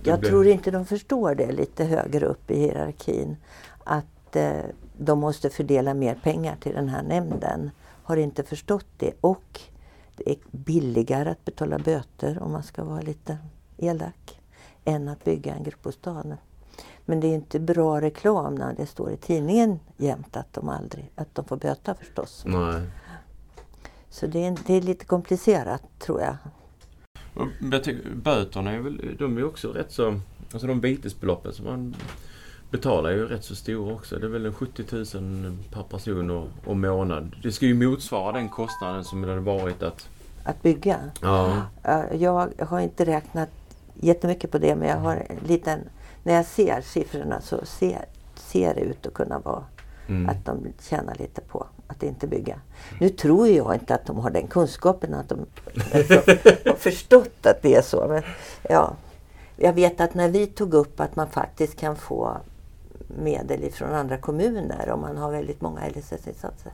Jag 0.03 0.19
blir- 0.19 0.29
tror 0.29 0.47
inte 0.47 0.71
de 0.71 0.85
förstår 0.85 1.35
det 1.35 1.51
lite 1.51 1.83
högre 1.83 2.25
upp 2.25 2.51
i 2.51 2.59
hierarkin. 2.59 3.37
Att 3.83 4.35
eh, 4.35 4.51
de 4.97 5.19
måste 5.19 5.49
fördela 5.49 5.93
mer 5.93 6.19
pengar 6.23 6.55
till 6.59 6.73
den 6.73 6.89
här 6.89 7.03
nämnden. 7.03 7.71
Har 8.03 8.17
inte 8.17 8.43
förstått 8.43 8.85
det. 8.97 9.11
Och 9.21 9.59
det 10.17 10.29
är 10.31 10.37
billigare 10.51 11.29
att 11.29 11.45
betala 11.45 11.79
böter 11.79 12.39
om 12.41 12.51
man 12.51 12.63
ska 12.63 12.83
vara 12.83 13.01
lite 13.01 13.37
elak. 13.77 14.39
Än 14.87 15.07
att 15.07 15.23
bygga 15.23 15.53
en 15.55 15.63
gruppbostad. 15.63 16.37
Men 17.05 17.19
det 17.19 17.27
är 17.27 17.33
inte 17.35 17.59
bra 17.59 18.01
reklam 18.01 18.55
när 18.55 18.73
det 18.73 18.85
står 18.85 19.11
i 19.11 19.17
tidningen 19.17 19.79
jämt 19.97 20.37
att 20.37 20.53
de 20.53 20.69
aldrig 20.69 21.11
att 21.15 21.35
de 21.35 21.45
får 21.45 21.57
böta 21.57 21.95
förstås. 21.95 22.43
Nej. 22.47 22.81
Så 24.15 24.27
det 24.27 24.45
är, 24.45 24.57
det 24.67 24.73
är 24.73 24.81
lite 24.81 25.05
komplicerat 25.05 25.81
tror 25.99 26.21
jag. 26.21 26.35
Böterna 28.15 28.71
är 28.71 28.79
väl, 28.79 29.15
de 29.19 29.37
är 29.37 29.45
också 29.45 29.71
rätt 29.71 29.91
så... 29.91 30.19
Alltså 30.53 30.67
de 30.67 30.81
vitesbeloppen 30.81 31.53
som 31.53 31.65
man 31.65 31.95
betalar 32.71 33.09
är 33.09 33.15
ju 33.15 33.25
rätt 33.25 33.43
så 33.43 33.55
stora 33.55 33.93
också. 33.93 34.19
Det 34.19 34.25
är 34.25 34.29
väl 34.29 34.45
en 34.45 34.53
70 34.53 34.83
000 34.91 35.57
per 35.71 35.83
person 35.83 36.31
och, 36.31 36.47
och 36.65 36.77
månad. 36.77 37.35
Det 37.43 37.51
ska 37.51 37.65
ju 37.65 37.73
motsvara 37.73 38.31
den 38.31 38.49
kostnaden 38.49 39.03
som 39.03 39.21
det 39.21 39.27
hade 39.27 39.41
varit 39.41 39.83
att... 39.83 40.09
Att 40.43 40.61
bygga. 40.61 40.99
Ja. 41.21 41.61
Jag 42.13 42.49
har 42.59 42.79
inte 42.79 43.05
räknat 43.05 43.49
jättemycket 43.93 44.51
på 44.51 44.57
det 44.57 44.75
men 44.75 44.89
jag 44.89 44.97
har 44.97 45.15
en 45.15 45.47
liten... 45.47 45.79
När 46.23 46.33
jag 46.33 46.45
ser 46.45 46.81
siffrorna 46.81 47.41
så 47.41 47.65
ser, 47.65 48.05
ser 48.35 48.75
det 48.75 48.81
ut 48.81 49.05
att 49.05 49.13
kunna 49.13 49.39
vara 49.39 49.63
Mm. 50.07 50.29
att 50.29 50.45
de 50.45 50.67
tjänar 50.81 51.15
lite 51.19 51.41
på 51.41 51.64
att 51.97 52.03
inte 52.03 52.27
bygga. 52.27 52.59
Nu 52.99 53.09
tror 53.09 53.47
jag 53.47 53.73
inte 53.73 53.95
att 53.95 54.05
de 54.05 54.17
har 54.17 54.29
den 54.29 54.47
kunskapen 54.47 55.13
att 55.13 55.29
de 55.29 55.39
har 56.65 56.75
förstått 56.75 57.45
att 57.45 57.61
det 57.61 57.75
är 57.75 57.81
så. 57.81 58.07
Men, 58.07 58.23
ja, 58.69 58.95
jag 59.57 59.73
vet 59.73 60.01
att 60.01 60.13
när 60.13 60.29
vi 60.29 60.47
tog 60.47 60.73
upp 60.73 60.99
att 60.99 61.15
man 61.15 61.29
faktiskt 61.29 61.79
kan 61.79 61.95
få 61.95 62.37
medel 63.07 63.63
ifrån 63.63 63.93
andra 63.93 64.17
kommuner 64.17 64.89
om 64.89 65.01
man 65.01 65.17
har 65.17 65.31
väldigt 65.31 65.61
många 65.61 65.81
LSS-insatser. 65.87 66.71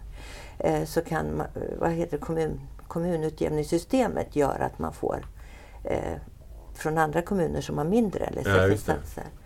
Eh, 0.59 0.83
så 0.85 1.01
kan 1.01 1.37
man, 1.37 1.47
vad 1.79 1.91
heter 1.91 2.17
det, 2.17 2.23
kommun, 2.23 2.59
kommunutjämningssystemet 2.87 4.35
göra 4.35 4.65
att 4.65 4.79
man 4.79 4.93
får 4.93 5.25
eh, 5.83 6.13
från 6.73 6.97
andra 6.97 7.21
kommuner 7.21 7.61
som 7.61 7.77
har 7.77 7.85
mindre 7.85 8.29
Ja. 8.35 8.41
LSS-insatser. 8.41 9.21
Eh, 9.21 9.40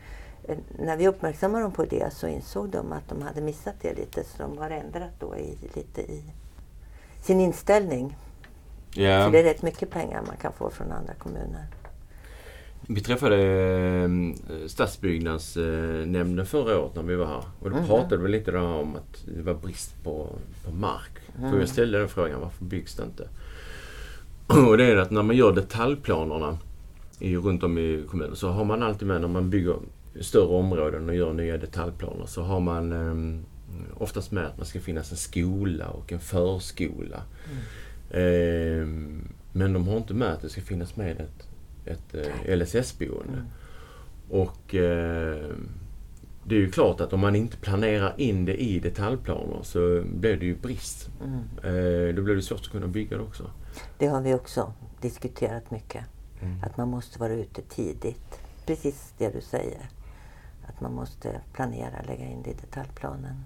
när 0.80 0.98
vi 0.98 1.08
uppmärksammade 1.08 1.64
dem 1.64 1.72
på 1.72 1.86
det 1.86 2.14
så 2.14 2.28
insåg 2.28 2.70
de 2.70 2.92
att 2.92 3.10
de 3.10 3.22
hade 3.22 3.42
missat 3.42 3.75
det 3.82 3.94
lite 3.94 4.24
så 4.24 4.44
de 4.44 4.58
har 4.58 4.70
ändrat 4.70 5.12
då 5.20 5.36
i, 5.38 5.58
lite 5.75 6.02
i 6.02 6.24
sin 7.22 7.40
inställning. 7.40 8.18
ja. 8.94 9.24
För 9.25 9.32
det 9.32 9.40
är 9.40 9.44
rätt 9.44 9.62
mycket 9.62 9.90
pengar 9.90 10.24
man 10.28 10.38
kan 10.38 10.54
få 10.54 10.70
från 10.70 10.92
andra 10.92 11.14
kommuner. 11.14 11.66
Vi 12.88 13.02
träffade 13.02 13.38
eh, 13.38 14.10
stadsbyggnadsnämnden 14.68 16.46
förra 16.46 16.80
året 16.80 16.96
när 16.96 17.04
vi 17.04 17.16
var 17.16 17.25
här. 17.25 17.44
Och 17.60 17.70
då 17.70 17.75
Mhm. 17.78 17.88
pratade 17.88 18.18
vi 18.18 18.30
lite 18.30 18.58
om 18.58 18.96
att 18.96 19.25
det 19.36 19.42
var 19.42 19.54
brist 19.54 20.04
på, 20.04 20.30
på 20.66 20.72
mark. 20.72 21.20
För 21.36 21.48
Mm. 21.48 21.60
jag 21.60 21.70
ställde 21.70 22.00
den 22.00 22.10
frågan, 22.10 22.42
varför 22.42 22.66
byggs 22.66 22.96
det 22.96 23.04
inte? 23.04 23.28
Och 24.70 24.78
det 24.78 24.86
är 24.86 24.96
att 24.98 25.12
när 25.12 25.24
man 25.24 25.36
gör 25.36 25.52
detaljplanerna 25.52 26.58
i, 27.20 27.36
runt 27.38 27.64
om 27.64 27.78
i 27.78 28.04
kommunen 28.10 28.36
så 28.36 28.50
har 28.50 28.64
man 28.66 28.84
alltid 28.84 29.08
med 29.08 29.22
när 29.22 29.28
man 29.28 29.50
bygger 29.50 29.75
större 30.22 30.58
områden 30.58 31.10
och 31.10 31.16
gör 31.16 31.34
nya 31.34 31.58
detaljplaner 31.58 32.26
så 32.26 32.44
har 32.44 32.60
man 32.60 32.92
eh, 32.92 33.42
oftast 33.98 34.32
med 34.32 34.46
att 34.46 34.58
man 34.58 34.66
ska 34.66 34.80
finnas 34.80 35.12
en 35.12 35.18
skola 35.18 35.88
och 35.88 36.12
en 36.12 36.20
förskola. 36.20 37.24
Eh, 38.10 38.88
men 39.52 39.74
de 39.74 39.88
har 39.88 39.98
inte 39.98 40.14
med 40.14 40.34
att 40.34 40.42
det 40.42 40.50
ska 40.50 40.62
finnas 40.62 40.96
med 40.96 41.22
ett, 41.22 41.48
ett 41.86 42.16
eh, 42.16 42.58
LSS-boende. 42.58 43.44
Och 44.30 44.76
eh, 44.76 45.46
det 46.44 46.56
är 46.56 46.60
ju 46.60 46.72
klart 46.72 47.02
att 47.02 47.14
om 47.14 47.20
man 47.20 47.36
inte 47.36 47.58
planerar 47.58 48.14
in 48.18 48.46
det 48.46 48.62
i 48.62 48.80
detaljplaner 48.80 49.60
så 49.64 50.04
blir 50.14 50.38
det 50.38 50.46
ju 50.46 50.56
brist. 50.56 51.10
Mm. 51.24 51.40
Eh, 51.64 52.16
då 52.16 52.22
blir 52.22 52.36
det 52.36 52.42
svårt 52.42 52.62
att 52.62 52.72
kunna 52.72 52.88
bygga 52.88 53.18
det 53.18 53.24
också. 53.24 53.52
Det 53.98 54.08
har 54.08 54.22
vi 54.22 54.34
också 54.34 54.74
diskuterat 55.02 55.72
mycket. 55.72 56.04
Mm. 56.42 56.64
Att 56.64 56.78
man 56.78 56.90
måste 56.90 57.20
vara 57.20 57.34
ute 57.34 57.62
tidigt. 57.62 58.40
Precis 58.66 59.14
det 59.18 59.30
du 59.30 59.42
säger. 59.42 59.90
Att 60.68 60.82
man 60.82 60.94
måste 60.94 61.42
planera, 61.54 62.02
lägga 62.08 62.26
in 62.26 62.42
det 62.44 62.50
i 62.50 62.54
detaljplanen. 62.54 63.46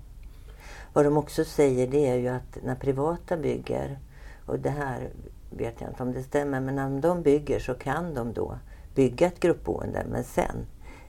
Vad 0.94 1.06
de 1.06 1.18
också 1.18 1.44
säger 1.44 1.88
det 1.88 2.08
är 2.08 2.16
ju 2.16 2.28
att 2.28 2.58
när 2.64 2.76
privata 2.76 3.38
bygger, 3.38 4.00
och 4.46 4.60
det 4.60 4.70
här 4.70 5.10
vet 5.50 5.82
jag 5.82 5.90
inte 5.90 6.04
om 6.04 6.14
det 6.14 6.24
stämmer, 6.24 6.60
men 6.60 6.76
när 6.76 7.02
de 7.02 7.22
bygger 7.22 7.60
så 7.60 7.74
kan 7.74 8.14
de 8.14 8.34
då 8.34 8.58
bygga 8.96 9.28
ett 9.28 9.40
gruppboende 9.40 10.06
men 10.10 10.24
sen 10.24 10.66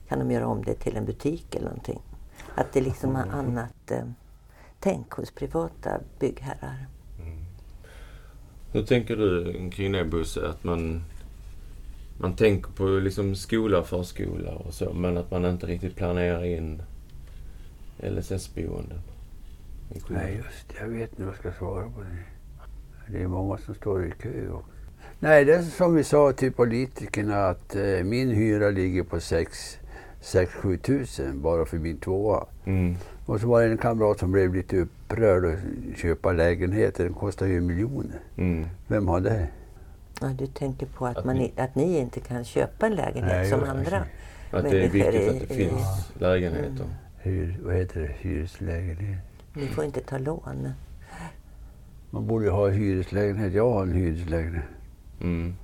kan 0.07 0.19
de 0.19 0.31
göra 0.31 0.47
om 0.47 0.63
det 0.63 0.73
till 0.73 0.97
en 0.97 1.05
butik 1.05 1.55
eller 1.55 1.65
någonting. 1.65 2.01
Att 2.55 2.73
det 2.73 2.81
liksom 2.81 3.15
är 3.15 3.25
annat 3.31 3.91
eh, 3.91 4.05
tänk 4.79 5.11
hos 5.11 5.31
privata 5.31 5.99
byggherrar. 6.19 6.87
Mm. 7.19 7.45
Hur 8.71 8.83
tänker 8.83 9.15
du 9.15 9.69
kring 9.69 9.91
det 9.91 10.05
Bosse? 10.05 10.49
Att 10.49 10.63
man, 10.63 11.03
man 12.21 12.35
tänker 12.35 12.71
på 12.71 12.85
liksom 12.85 13.35
skola, 13.35 13.83
förskola 13.83 14.51
och 14.51 14.73
så 14.73 14.93
men 14.93 15.17
att 15.17 15.31
man 15.31 15.45
inte 15.45 15.65
riktigt 15.65 15.95
planerar 15.95 16.45
in 16.45 16.81
LSS-boenden? 17.97 18.99
Nej, 20.07 20.35
just. 20.35 20.79
Jag 20.79 20.87
vet 20.87 21.09
inte 21.09 21.23
vad 21.23 21.33
jag 21.33 21.39
ska 21.39 21.51
svara 21.51 21.83
på 21.83 22.01
det. 22.01 22.17
Det 23.07 23.23
är 23.23 23.27
många 23.27 23.57
som 23.57 23.75
står 23.75 24.05
i 24.05 24.11
kö. 24.11 24.49
Och... 24.49 24.65
Nej, 25.19 25.45
det 25.45 25.55
är 25.55 25.61
som 25.61 25.95
vi 25.95 26.03
sa 26.03 26.31
till 26.31 26.51
politikerna 26.51 27.47
att 27.47 27.75
eh, 27.75 28.03
min 28.03 28.29
hyra 28.29 28.69
ligger 28.69 29.03
på 29.03 29.17
6-7 29.17 30.77
tusen 30.77 31.41
bara 31.41 31.65
för 31.65 31.77
min 31.77 31.97
tvåa. 31.97 32.45
Mm. 32.65 32.95
Och 33.25 33.39
så 33.39 33.47
var 33.47 33.61
det 33.61 33.67
en 33.67 33.77
kamrat 33.77 34.19
som 34.19 34.31
blev 34.31 34.55
lite 34.55 34.77
upprörd 34.77 35.45
och 35.45 35.55
köpa 35.97 36.31
lägenheter. 36.31 37.03
Den 37.03 37.13
kostar 37.13 37.45
ju 37.45 37.61
miljoner. 37.61 38.19
Mm. 38.37 38.65
Vem 38.87 39.07
har 39.07 39.19
det? 39.19 39.47
Ja, 40.21 40.27
du 40.27 40.47
tänker 40.47 40.85
på 40.85 41.05
att, 41.05 41.17
att, 41.17 41.25
man, 41.25 41.35
ni, 41.35 41.53
att 41.57 41.75
ni 41.75 41.97
inte 41.97 42.19
kan 42.19 42.45
köpa 42.45 42.85
en 42.85 42.95
lägenhet 42.95 43.37
Nej, 43.37 43.49
som 43.49 43.63
andra 43.63 44.05
Att 44.51 44.63
det 44.63 44.83
är 44.83 44.89
viktigt 44.89 45.29
att 45.29 45.49
det 45.49 45.55
finns 45.55 46.11
i, 46.15 46.19
lägenheter. 46.19 46.67
Mm. 46.67 46.89
Hyr, 47.17 47.59
vad 47.63 47.75
heter 47.75 48.01
det? 48.01 48.07
Hyreslägenhet. 48.07 49.19
Ni 49.53 49.67
får 49.67 49.83
inte 49.83 50.01
ta 50.01 50.17
lån. 50.17 50.69
Man 52.09 52.27
borde 52.27 52.45
ju 52.45 52.51
ha 52.51 52.67
en 52.67 52.73
hyreslägenhet. 52.73 53.53
Jag 53.53 53.71
har 53.73 53.83
en 53.83 53.93
hyreslägenhet. 53.93 54.65
Mm. 55.21 55.55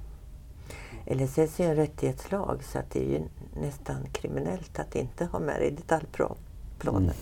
LSS 1.05 1.59
är 1.59 1.69
en 1.69 1.75
rättighetslag 1.75 2.63
så 2.63 2.79
att 2.79 2.91
det 2.91 2.99
är 2.99 3.09
ju 3.09 3.21
nästan 3.61 4.07
kriminellt 4.11 4.79
att 4.79 4.95
inte 4.95 5.25
ha 5.25 5.39
med 5.39 5.55
det 5.59 5.65
i 5.65 5.71
detaljplanen, 5.71 7.03
mm. 7.03 7.15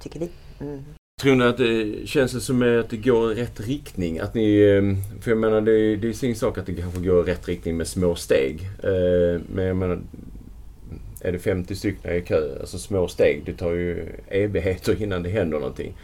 tycker 0.00 0.20
vi. 0.20 0.30
Mm. 0.60 0.84
Tror 1.24 1.34
ni 1.34 1.44
att 1.44 1.56
det 1.56 2.08
känns 2.08 2.44
som 2.44 2.80
att 2.80 2.90
det 2.90 2.96
går 2.96 3.32
i 3.32 3.34
rätt 3.34 3.60
riktning? 3.60 4.18
Att 4.18 4.34
ni, 4.34 4.62
ehm, 4.62 4.96
för 5.20 5.30
jag 5.30 5.38
menar 5.38 5.60
det 5.60 5.72
är, 5.72 5.96
det 5.96 6.08
är 6.08 6.12
sin 6.12 6.36
sak 6.36 6.58
att 6.58 6.66
det 6.66 6.74
kanske 6.74 7.00
går 7.00 7.28
i 7.28 7.32
rätt 7.32 7.48
riktning 7.48 7.76
med 7.76 7.86
små 7.86 8.14
steg. 8.14 8.60
Eh, 8.82 9.40
men 9.48 9.64
jag 9.64 9.76
menar, 9.76 10.00
är 11.20 11.32
det 11.32 11.38
50 11.38 11.76
stycken 11.76 12.12
i 12.14 12.20
kö, 12.20 12.60
alltså 12.60 12.78
små 12.78 13.08
steg, 13.08 13.42
det 13.46 13.52
tar 13.52 13.70
ju 13.70 14.08
evigheter 14.28 15.02
innan 15.02 15.22
det 15.22 15.28
händer 15.28 15.58
någonting. 15.58 15.96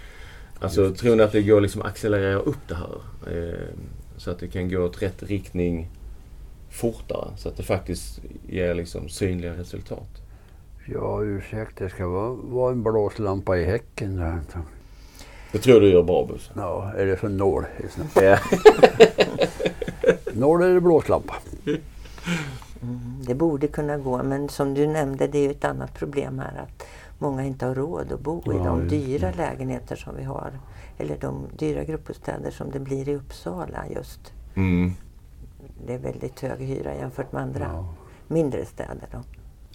Alltså 0.58 0.82
Just. 0.82 1.00
tror 1.00 1.16
ni 1.16 1.22
att 1.22 1.32
det 1.32 1.42
går 1.42 1.60
liksom 1.60 1.82
accelerera 1.82 2.38
upp 2.38 2.68
det 2.68 2.74
här? 2.74 3.00
Eh, 3.36 3.68
så 4.16 4.30
att 4.30 4.38
det 4.38 4.48
kan 4.48 4.68
gå 4.68 4.78
åt 4.78 5.02
rätt 5.02 5.22
riktning 5.22 5.88
fortare 6.70 7.28
så 7.36 7.48
att 7.48 7.56
det 7.56 7.62
faktiskt 7.62 8.20
ger 8.48 8.74
liksom 8.74 9.08
synliga 9.08 9.52
resultat? 9.52 10.22
Ja, 10.86 11.22
ursäkta, 11.22 11.84
det 11.84 11.90
ska 11.90 12.08
vara, 12.08 12.30
vara 12.30 12.72
en 12.72 12.82
blåslampa 12.82 13.58
i 13.58 13.64
häcken 13.64 14.16
där. 14.16 14.40
Det 15.52 15.58
tror 15.58 15.80
du 15.80 15.90
gör 15.90 16.02
bra 16.02 16.24
Bosse? 16.24 16.50
Ja, 16.56 16.92
eller 16.96 17.16
så 17.16 17.28
nål. 17.28 17.64
Ja. 18.14 18.38
nål 20.32 20.62
eller 20.62 20.80
blåslampa. 20.80 21.34
Mm, 22.82 23.22
det 23.26 23.34
borde 23.34 23.66
kunna 23.66 23.98
gå, 23.98 24.22
men 24.22 24.48
som 24.48 24.74
du 24.74 24.86
nämnde, 24.86 25.26
det 25.26 25.38
är 25.38 25.42
ju 25.42 25.50
ett 25.50 25.64
annat 25.64 25.94
problem 25.94 26.38
här 26.38 26.62
att 26.62 26.86
många 27.18 27.44
inte 27.44 27.66
har 27.66 27.74
råd 27.74 28.12
att 28.12 28.20
bo 28.20 28.38
i 28.38 28.56
ja, 28.56 28.64
de 28.64 28.88
dyra 28.88 29.32
lägenheter 29.36 29.96
som 29.96 30.16
vi 30.16 30.24
har. 30.24 30.52
Eller 30.98 31.18
de 31.20 31.46
dyra 31.58 31.84
gruppbostäder 31.84 32.50
som 32.50 32.70
det 32.70 32.80
blir 32.80 33.08
i 33.08 33.14
Uppsala 33.14 33.84
just. 33.94 34.32
Mm. 34.54 34.92
Det 35.86 35.94
är 35.94 35.98
väldigt 35.98 36.40
hög 36.40 36.60
hyra 36.60 36.94
jämfört 36.94 37.32
med 37.32 37.42
andra 37.42 37.64
ja. 37.72 37.94
mindre 38.28 38.64
städer. 38.64 39.08
Då. 39.12 39.18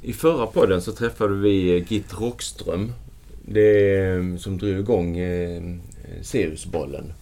I 0.02 0.14
förra 0.14 0.48
podden 0.48 0.82
så 0.82 0.92
träffade 0.92 1.36
vi 1.36 1.86
Git 1.88 2.20
Rockström. 2.20 2.92
Det 3.48 4.00
eh, 4.00 4.36
som 4.38 4.58
drog 4.58 4.80
igång 4.80 5.18
eh, 5.18 5.64
Siriusbollen. 6.22 7.14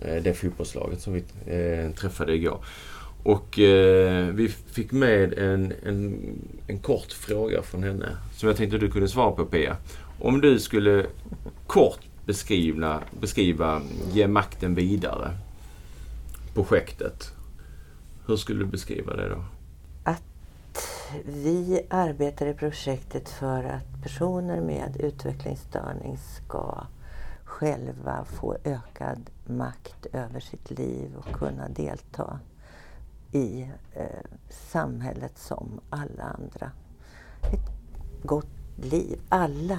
Eh, 0.00 0.22
det 0.22 0.34
fotbollslaget 0.34 1.00
som 1.00 1.12
vi 1.12 1.24
eh, 1.46 1.90
träffade 1.92 2.34
igår. 2.34 2.64
Och 3.22 3.58
eh, 3.58 4.26
vi 4.26 4.48
fick 4.48 4.92
med 4.92 5.38
en, 5.38 5.72
en, 5.86 6.20
en 6.66 6.78
kort 6.78 7.12
fråga 7.12 7.62
från 7.62 7.82
henne 7.82 8.16
som 8.36 8.48
jag 8.48 8.56
tänkte 8.56 8.78
du 8.78 8.90
kunde 8.90 9.08
svara 9.08 9.32
på 9.32 9.44
Pia. 9.44 9.76
Om 10.20 10.40
du 10.40 10.58
skulle 10.58 11.06
kort 11.66 12.00
beskriva, 12.24 13.02
beskriva 13.20 13.82
Ge 14.12 14.28
makten 14.28 14.74
vidare 14.74 15.30
projektet. 16.54 17.32
Hur 18.26 18.36
skulle 18.36 18.58
du 18.58 18.66
beskriva 18.66 19.16
det 19.16 19.28
då? 19.28 19.44
Vi 21.24 21.86
arbetar 21.90 22.46
i 22.46 22.54
projektet 22.54 23.28
för 23.28 23.64
att 23.64 24.02
personer 24.02 24.60
med 24.60 24.96
utvecklingsstörning 25.00 26.18
ska 26.18 26.86
själva 27.44 28.24
få 28.24 28.56
ökad 28.64 29.30
makt 29.46 30.06
över 30.12 30.40
sitt 30.40 30.70
liv 30.70 31.14
och 31.16 31.34
kunna 31.34 31.68
delta 31.68 32.40
i 33.32 33.70
eh, 33.94 34.04
samhället 34.50 35.38
som 35.38 35.80
alla 35.90 36.22
andra. 36.22 36.70
Ett 37.52 37.70
gott 38.22 38.46
liv. 38.76 39.20
Alla, 39.28 39.78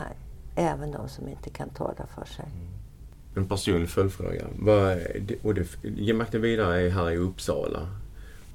även 0.56 0.92
de 0.92 1.10
som 1.10 1.28
inte 1.28 1.50
kan 1.50 1.70
tala 1.70 2.06
för 2.16 2.26
sig. 2.26 2.46
Mm. 2.46 2.68
En 3.36 3.48
personlig 3.48 3.90
följdfråga. 3.90 4.48
Vad, 4.60 4.98
och 5.44 5.54
det, 5.54 5.84
Ge 5.84 6.14
makten 6.14 6.42
vidare 6.42 6.82
är 6.82 6.90
här 6.90 7.12
i 7.12 7.18
Uppsala. 7.18 7.80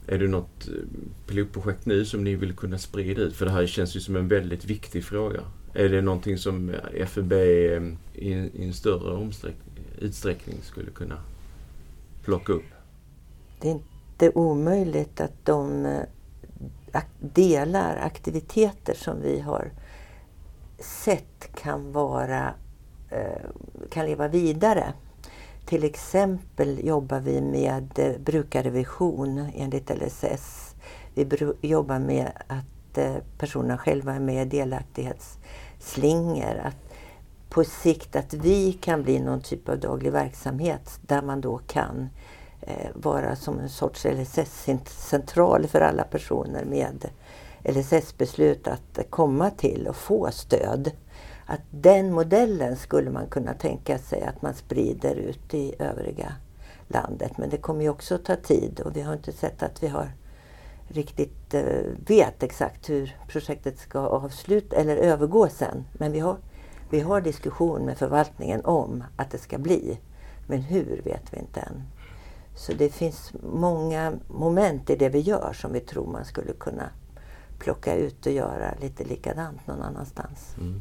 Är 0.07 0.19
det 0.19 0.29
något 0.29 0.69
eh, 0.69 0.75
pilotprojekt 1.27 1.87
nu 1.87 2.05
som 2.05 2.25
ni 2.25 2.35
vill 2.35 2.57
kunna 2.57 2.79
sprida 2.79 3.23
ut? 3.23 3.37
För 3.37 3.47
det 3.47 3.53
här 3.53 3.67
känns 3.67 3.97
ju 3.97 4.01
som 4.01 4.17
en 4.17 4.29
väldigt 4.29 4.64
viktig 4.64 5.05
fråga. 5.05 5.40
Är 5.75 5.88
det 5.88 6.03
någonting 6.03 6.38
som 6.38 6.71
eh, 6.71 7.07
FUB 7.07 7.33
eh, 7.33 7.38
i, 7.38 8.51
i 8.55 8.64
en 8.64 8.73
större 8.73 9.31
utsträckning 9.99 10.57
skulle 10.62 10.90
kunna 10.90 11.19
plocka 12.25 12.53
upp? 12.53 12.64
Det 13.61 13.69
är 13.69 13.73
inte 13.73 14.31
omöjligt 14.35 15.21
att 15.21 15.45
de 15.45 15.87
delar, 17.21 17.97
aktiviteter 17.97 18.95
som 18.95 19.23
vi 19.23 19.40
har 19.40 19.71
sett 20.79 21.51
kan 21.62 21.93
vara 21.93 22.55
kan 23.90 24.07
leva 24.07 24.29
vidare. 24.29 24.93
Till 25.66 25.85
exempel 25.85 26.87
jobbar 26.87 27.20
vi 27.20 27.40
med 27.40 27.98
eh, 27.98 28.18
brukarrevision 28.18 29.38
enligt 29.55 29.90
LSS. 29.90 30.74
Vi 31.14 31.27
jobbar 31.61 31.98
med 31.98 32.33
att 32.46 32.98
eh, 32.98 33.16
personerna 33.38 33.79
själva 33.79 34.14
är 34.14 34.20
med 34.20 34.46
i 34.46 34.50
delaktighetsslingor. 34.59 36.57
Att 36.64 36.77
på 37.48 37.64
sikt 37.64 38.16
att 38.16 38.35
vi 38.35 38.72
kan 38.72 39.03
bli 39.03 39.20
någon 39.20 39.40
typ 39.40 39.68
av 39.68 39.79
daglig 39.79 40.12
verksamhet 40.12 41.00
där 41.00 41.22
man 41.22 41.40
då 41.40 41.59
kan 41.59 42.09
eh, 42.61 42.90
vara 42.94 43.37
som 43.37 43.59
en 43.59 43.68
sorts 43.68 44.05
LSS-central 44.05 45.66
för 45.66 45.81
alla 45.81 46.05
personer 46.05 46.64
med 46.64 47.09
LSS-beslut 47.64 48.68
att 48.68 48.98
komma 49.11 49.50
till 49.50 49.87
och 49.88 49.96
få 49.96 50.31
stöd. 50.31 50.90
Att 51.47 51.61
den 51.71 52.13
modellen 52.13 52.77
skulle 52.77 53.11
man 53.11 53.27
kunna 53.27 53.55
tänka 53.55 53.99
sig 53.99 54.23
att 54.23 54.43
man 54.43 54.55
sprider 54.55 55.15
ut 55.15 55.55
i 55.55 55.75
övriga 55.79 56.33
landet. 56.89 57.39
Men 57.39 57.51
det 57.51 57.57
kommer 57.57 57.83
ju 57.83 57.89
också 57.89 58.19
ta 58.19 58.37
tid 58.37 58.81
och 58.81 58.97
vi 58.97 59.01
har 59.03 59.13
inte 59.13 59.33
sett 59.33 59.63
att 59.63 59.83
vi 59.83 59.89
har 59.89 60.09
riktigt 60.89 61.55
eh, 61.55 61.65
vet 62.07 62.43
exakt 62.43 62.91
hur 62.91 63.17
projektet 63.29 63.79
ska 63.79 63.99
avsluta 63.99 64.77
eller 64.77 64.97
övergå 64.97 65.49
sen. 65.49 65.85
Men 65.93 66.13
vi 66.13 66.21
har, 66.21 66.37
vi 66.91 67.01
har 67.01 67.21
diskussion 67.21 67.85
med 67.85 67.99
förvaltningen 67.99 68.65
om 68.65 69.05
att 69.17 69.31
det 69.31 69.39
ska 69.39 69.59
bli. 69.59 69.99
Men 70.47 70.63
hur 70.63 71.03
vet 71.05 71.33
vi 71.33 71.39
inte 71.39 71.61
än. 71.61 71.83
Så 72.57 72.73
det 72.73 72.89
finns 72.89 73.33
många 73.43 74.13
moment 74.29 74.91
i 74.91 74.97
det 74.97 75.09
vi 75.09 75.21
gör 75.21 75.53
som 75.53 75.73
vi 75.73 75.81
tror 75.81 76.07
man 76.07 76.25
skulle 76.25 76.53
kunna 76.53 76.91
plocka 77.59 77.95
ut 77.95 78.27
och 78.27 78.33
göra 78.33 78.75
lite 78.81 79.05
likadant 79.05 79.67
någon 79.67 79.83
annanstans. 79.83 80.55
Mm. 80.61 80.81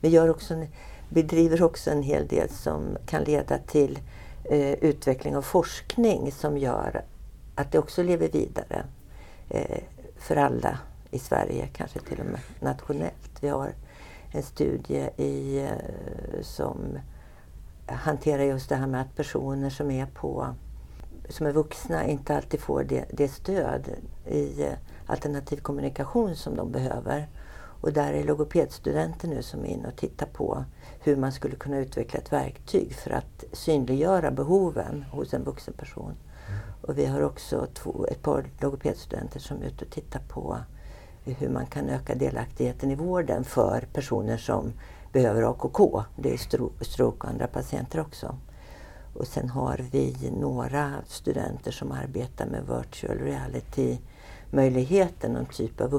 Vi, 0.00 0.08
gör 0.08 0.30
också, 0.30 0.66
vi 1.08 1.22
driver 1.22 1.62
också 1.62 1.90
en 1.90 2.02
hel 2.02 2.26
del 2.26 2.48
som 2.48 2.96
kan 3.06 3.22
leda 3.22 3.58
till 3.58 3.98
eh, 4.44 4.72
utveckling 4.72 5.36
och 5.36 5.44
forskning 5.44 6.32
som 6.32 6.58
gör 6.58 7.04
att 7.54 7.72
det 7.72 7.78
också 7.78 8.02
lever 8.02 8.28
vidare 8.28 8.84
eh, 9.48 9.80
för 10.16 10.36
alla 10.36 10.78
i 11.10 11.18
Sverige, 11.18 11.68
kanske 11.72 12.00
till 12.00 12.20
och 12.20 12.26
med 12.26 12.40
nationellt. 12.60 13.30
Vi 13.40 13.48
har 13.48 13.72
en 14.32 14.42
studie 14.42 15.08
i, 15.16 15.58
eh, 15.58 16.42
som 16.42 16.98
hanterar 17.86 18.42
just 18.42 18.68
det 18.68 18.76
här 18.76 18.86
med 18.86 19.00
att 19.00 19.16
personer 19.16 19.70
som 19.70 19.90
är 19.90 20.06
på 20.06 20.54
som 21.28 21.46
är 21.46 21.52
vuxna 21.52 22.06
inte 22.06 22.36
alltid 22.36 22.60
får 22.60 22.84
det, 22.84 23.04
det 23.10 23.28
stöd 23.28 23.90
i 24.26 24.62
eh, 24.62 24.72
alternativ 25.06 25.56
kommunikation 25.56 26.36
som 26.36 26.56
de 26.56 26.72
behöver. 26.72 27.28
Och 27.80 27.92
där 27.92 28.12
är 28.12 28.24
logopedstudenter 28.24 29.28
nu 29.28 29.42
som 29.42 29.60
är 29.64 29.68
inne 29.68 29.88
och 29.88 29.96
tittar 29.96 30.26
på 30.26 30.64
hur 31.00 31.16
man 31.16 31.32
skulle 31.32 31.56
kunna 31.56 31.78
utveckla 31.78 32.20
ett 32.20 32.32
verktyg 32.32 32.94
för 32.94 33.10
att 33.10 33.44
synliggöra 33.52 34.30
behoven 34.30 35.04
hos 35.12 35.34
en 35.34 35.44
vuxen 35.44 35.74
person. 35.74 36.14
Och 36.82 36.98
vi 36.98 37.06
har 37.06 37.20
också 37.20 37.66
två, 37.74 38.06
ett 38.10 38.22
par 38.22 38.44
logopedstudenter 38.60 39.40
som 39.40 39.62
är 39.62 39.66
ute 39.66 39.84
och 39.84 39.90
tittar 39.90 40.20
på 40.28 40.58
hur 41.24 41.48
man 41.48 41.66
kan 41.66 41.88
öka 41.88 42.14
delaktigheten 42.14 42.90
i 42.90 42.94
vården 42.94 43.44
för 43.44 43.88
personer 43.92 44.36
som 44.36 44.72
behöver 45.12 45.42
AKK. 45.42 46.04
Det 46.16 46.32
är 46.32 46.84
stroke 46.84 47.26
och 47.26 47.30
andra 47.30 47.46
patienter 47.46 48.00
också. 48.00 48.36
Och 49.14 49.26
sen 49.26 49.48
har 49.48 49.86
vi 49.92 50.32
några 50.40 50.94
studenter 51.06 51.70
som 51.70 51.92
arbetar 51.92 52.46
med 52.46 52.66
virtual 52.66 53.18
reality 53.18 53.98
möjligheten, 54.50 55.32
någon 55.32 55.46
typ 55.46 55.80
av 55.80 55.94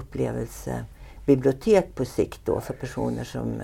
upplevelsebibliotek 1.32 1.96
på 1.96 2.06
sikt 2.06 2.42
då 2.46 2.62
för 2.62 2.74
personer 2.74 3.24
som 3.24 3.62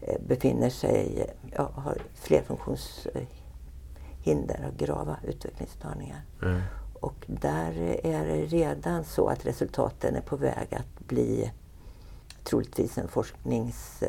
eh, 0.00 0.20
befinner 0.26 0.70
sig, 0.70 1.26
ja, 1.56 1.70
har 1.74 1.98
flerfunktionshinder 2.14 4.68
och 4.68 4.76
grava 4.78 5.16
utvecklingsstörningar. 5.24 6.22
Mm. 6.42 6.60
Och 7.00 7.24
där 7.26 8.00
är 8.04 8.26
det 8.26 8.46
redan 8.46 9.04
så 9.04 9.26
att 9.26 9.46
resultaten 9.46 10.16
är 10.16 10.20
på 10.20 10.36
väg 10.36 10.74
att 10.74 11.06
bli 11.06 11.52
troligtvis 12.44 12.98
en 12.98 13.08
forsknings 13.08 14.02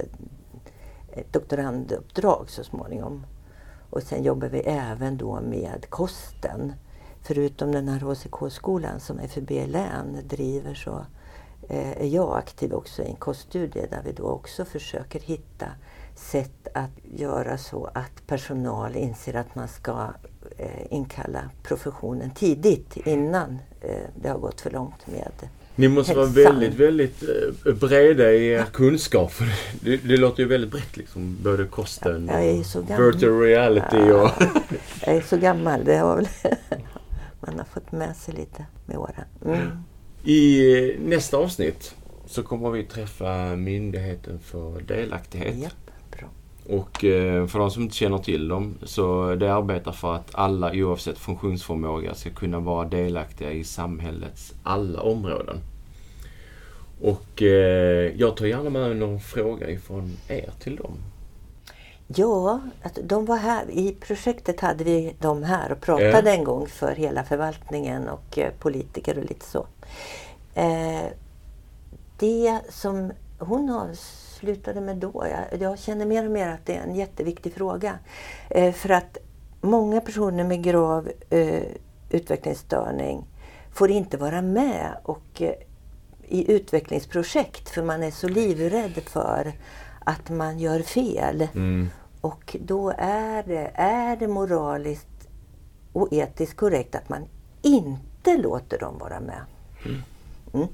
doktoranduppdrag 1.31 2.49
så 2.49 2.63
småningom. 2.63 3.25
Och 3.89 4.03
sen 4.03 4.23
jobbar 4.23 4.47
vi 4.47 4.59
även 4.59 5.17
då 5.17 5.41
med 5.41 5.85
kosten. 5.89 6.73
Förutom 7.21 7.71
den 7.71 7.87
här 7.87 7.99
HCK-skolan 7.99 8.99
som 8.99 9.19
FUB 9.19 9.49
län 9.49 10.17
driver 10.23 10.73
så 10.73 10.91
eh, 10.91 11.05
är 11.69 12.05
jag 12.05 12.37
aktiv 12.37 12.73
också 12.73 13.01
i 13.01 13.05
en 13.05 13.15
koststudie 13.15 13.87
där 13.89 14.01
vi 14.05 14.11
då 14.11 14.23
också 14.23 14.65
försöker 14.65 15.19
hitta 15.19 15.67
sätt 16.15 16.67
att 16.73 16.91
göra 17.03 17.57
så 17.57 17.85
att 17.93 18.27
personal 18.27 18.95
inser 18.95 19.35
att 19.35 19.55
man 19.55 19.67
ska 19.67 20.13
eh, 20.57 20.93
inkalla 20.93 21.49
professionen 21.63 22.31
tidigt 22.31 22.97
innan 22.97 23.59
eh, 23.81 24.07
det 24.21 24.29
har 24.29 24.39
gått 24.39 24.61
för 24.61 24.71
långt 24.71 25.07
med 25.07 25.49
ni 25.75 25.87
måste 25.87 26.15
vara 26.15 26.25
väldigt, 26.25 26.73
väldigt 26.73 27.23
eh, 27.65 27.73
breda 27.73 28.31
i 28.31 28.47
er 28.47 28.63
kunskap. 28.63 29.31
Det, 29.81 29.97
det 29.97 30.17
låter 30.17 30.43
ju 30.43 30.49
väldigt 30.49 30.71
brett 30.71 30.97
liksom. 30.97 31.37
Både 31.43 31.65
kosten 31.65 32.29
och 32.29 32.89
virtual 32.99 33.39
reality 33.39 33.97
och... 33.97 34.29
jag 35.05 35.15
är 35.15 35.21
så 35.21 35.37
gammal. 35.37 35.85
Det 35.85 35.97
har 35.97 36.15
väl 36.15 36.27
man 37.39 37.57
har 37.57 37.65
fått 37.65 37.91
med 37.91 38.15
sig 38.15 38.33
lite 38.33 38.65
med 38.85 38.97
åren. 38.97 39.25
Mm. 39.45 39.83
I 40.25 40.95
nästa 40.99 41.37
avsnitt 41.37 41.95
så 42.25 42.43
kommer 42.43 42.71
vi 42.71 42.83
träffa 42.83 43.55
Myndigheten 43.55 44.39
för 44.39 44.81
delaktighet. 44.81 45.55
Japp, 45.57 45.91
bra. 46.17 46.27
Och 46.77 47.03
eh, 47.03 47.47
för 47.47 47.59
de 47.59 47.71
som 47.71 47.83
inte 47.83 47.95
känner 47.95 48.17
till 48.17 48.47
dem 48.47 48.75
så 48.83 49.35
det 49.35 49.53
arbetar 49.53 49.91
för 49.91 50.15
att 50.15 50.35
alla 50.35 50.71
oavsett 50.73 51.17
funktionsförmåga 51.17 52.13
ska 52.13 52.29
kunna 52.29 52.59
vara 52.59 52.87
delaktiga 52.87 53.51
i 53.51 53.63
samhällets 53.63 54.53
alla 54.63 55.01
områden. 55.01 55.57
Och 57.01 57.41
eh, 57.41 58.11
jag 58.17 58.37
tar 58.37 58.45
gärna 58.45 58.69
med 58.69 58.97
någon 58.97 59.19
fråga 59.19 59.69
ifrån 59.69 60.17
er 60.27 60.51
till 60.59 60.75
dem. 60.75 60.97
Ja, 62.15 62.59
att 62.83 62.99
de 63.03 63.25
var 63.25 63.37
här. 63.37 63.71
I 63.71 63.95
projektet 63.99 64.59
hade 64.59 64.83
vi 64.83 65.15
dem 65.19 65.43
här 65.43 65.71
och 65.71 65.81
pratade 65.81 66.31
en 66.31 66.43
gång 66.43 66.67
för 66.67 66.95
hela 66.95 67.23
förvaltningen 67.23 68.09
och 68.09 68.37
eh, 68.37 68.51
politiker 68.59 69.17
och 69.17 69.23
lite 69.23 69.45
så. 69.45 69.67
Eh, 70.53 71.03
det 72.19 72.59
som 72.69 73.11
hon 73.39 73.69
avslutade 73.69 74.81
med 74.81 74.97
då, 74.97 75.25
jag, 75.59 75.79
känner 75.79 76.05
mer 76.05 76.25
och 76.25 76.31
mer 76.31 76.47
att 76.47 76.65
det 76.65 76.75
är 76.75 76.83
en 76.83 76.95
jätteviktig 76.95 77.53
fråga. 77.53 77.99
Eh, 78.49 78.73
för 78.73 78.89
att 78.89 79.17
många 79.61 80.01
personer 80.01 80.43
med 80.43 80.63
grav 80.63 81.09
utvecklingsstörning 82.09 83.27
får 83.73 83.91
inte 83.91 84.17
vara 84.17 84.41
med 84.41 84.97
och 85.03 85.41
i 86.27 86.51
utvecklingsprojekt 86.51 87.69
för 87.69 87.83
man 87.83 88.03
är 88.03 88.11
så 88.11 88.27
livrädd 88.27 89.01
för 89.05 89.53
att 89.99 90.29
man 90.29 90.59
gör 90.59 90.79
fel. 90.79 91.47
Mm. 91.53 91.89
Och 92.23 92.55
då 92.59 92.93
är 92.97 93.43
det, 93.43 93.71
är 93.75 94.15
det 94.15 94.27
moraliskt 94.27 95.27
och 95.93 96.13
etiskt 96.13 96.57
korrekt 96.57 96.95
att 96.95 97.09
man 97.09 97.25
inte 97.61 98.37
låter 98.37 98.79
dem 98.79 98.97
vara 98.97 99.19
med. 99.19 99.41
Mm. 99.85 100.01
Mm. 100.53 100.67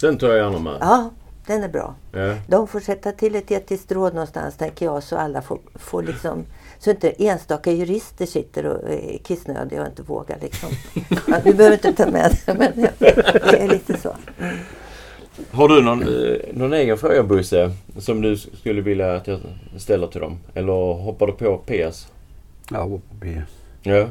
Den 0.00 0.18
tar 0.18 0.28
jag 0.28 0.36
gärna 0.36 0.58
med. 0.58 0.78
Ja, 0.80 1.10
den 1.46 1.62
är 1.62 1.68
bra. 1.68 1.94
Ja. 2.12 2.36
De 2.48 2.68
får 2.68 2.80
sätta 2.80 3.12
till 3.12 3.34
ett 3.34 3.50
etiskt 3.50 3.92
råd 3.92 4.14
någonstans 4.14 4.56
tänker 4.56 4.86
jag 4.86 5.02
så 5.02 5.16
alla 5.16 5.42
får, 5.42 5.58
får 5.74 6.02
liksom 6.02 6.44
så 6.78 6.90
inte 6.90 7.10
enstaka 7.24 7.72
jurister 7.72 8.26
sitter 8.26 8.66
och 8.66 8.90
är 8.90 9.18
kissnödiga 9.18 9.82
och 9.82 9.88
inte 9.88 10.02
vågar 10.02 10.38
liksom. 10.40 10.68
Du 11.44 11.54
behöver 11.54 11.72
inte 11.72 12.04
ta 12.04 12.10
med 12.10 12.38
det 12.46 12.54
men 12.54 12.72
det 13.50 13.62
är 13.62 13.68
lite 13.68 13.96
så. 13.96 14.16
Har 15.50 15.68
du 15.68 15.82
någon, 15.82 16.02
eh, 16.02 16.36
någon 16.52 16.72
egen 16.72 16.98
fråga 16.98 17.22
Bosse 17.22 17.70
som 17.98 18.22
du 18.22 18.36
skulle 18.36 18.80
vilja 18.80 19.16
att 19.16 19.26
jag 19.26 19.40
ställer 19.76 20.06
till 20.06 20.20
dem? 20.20 20.38
Eller 20.54 20.92
hoppar 20.92 21.26
du 21.26 21.32
på 21.32 21.58
PS? 21.58 22.08
Hoppar 22.70 22.86
på 22.88 23.00
PS. 23.20 23.52
Ja. 23.82 24.08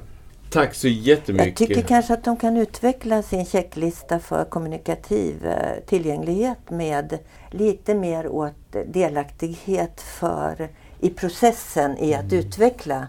Tack 0.50 0.74
så 0.74 0.88
jättemycket. 0.88 1.60
Jag 1.60 1.70
tycker 1.70 1.82
kanske 1.82 2.14
att 2.14 2.24
de 2.24 2.38
kan 2.38 2.58
utveckla 2.58 3.22
sin 3.22 3.46
checklista 3.46 4.20
för 4.20 4.46
kommunikativ 4.46 5.46
eh, 5.46 5.84
tillgänglighet 5.86 6.70
med 6.70 7.20
lite 7.52 7.96
mer 7.96 8.28
åt 8.28 8.76
delaktighet 8.86 10.02
för 10.02 10.70
i 11.00 11.10
processen 11.10 11.98
i 11.98 12.14
att 12.14 12.32
mm. 12.32 12.40
utveckla 12.40 13.08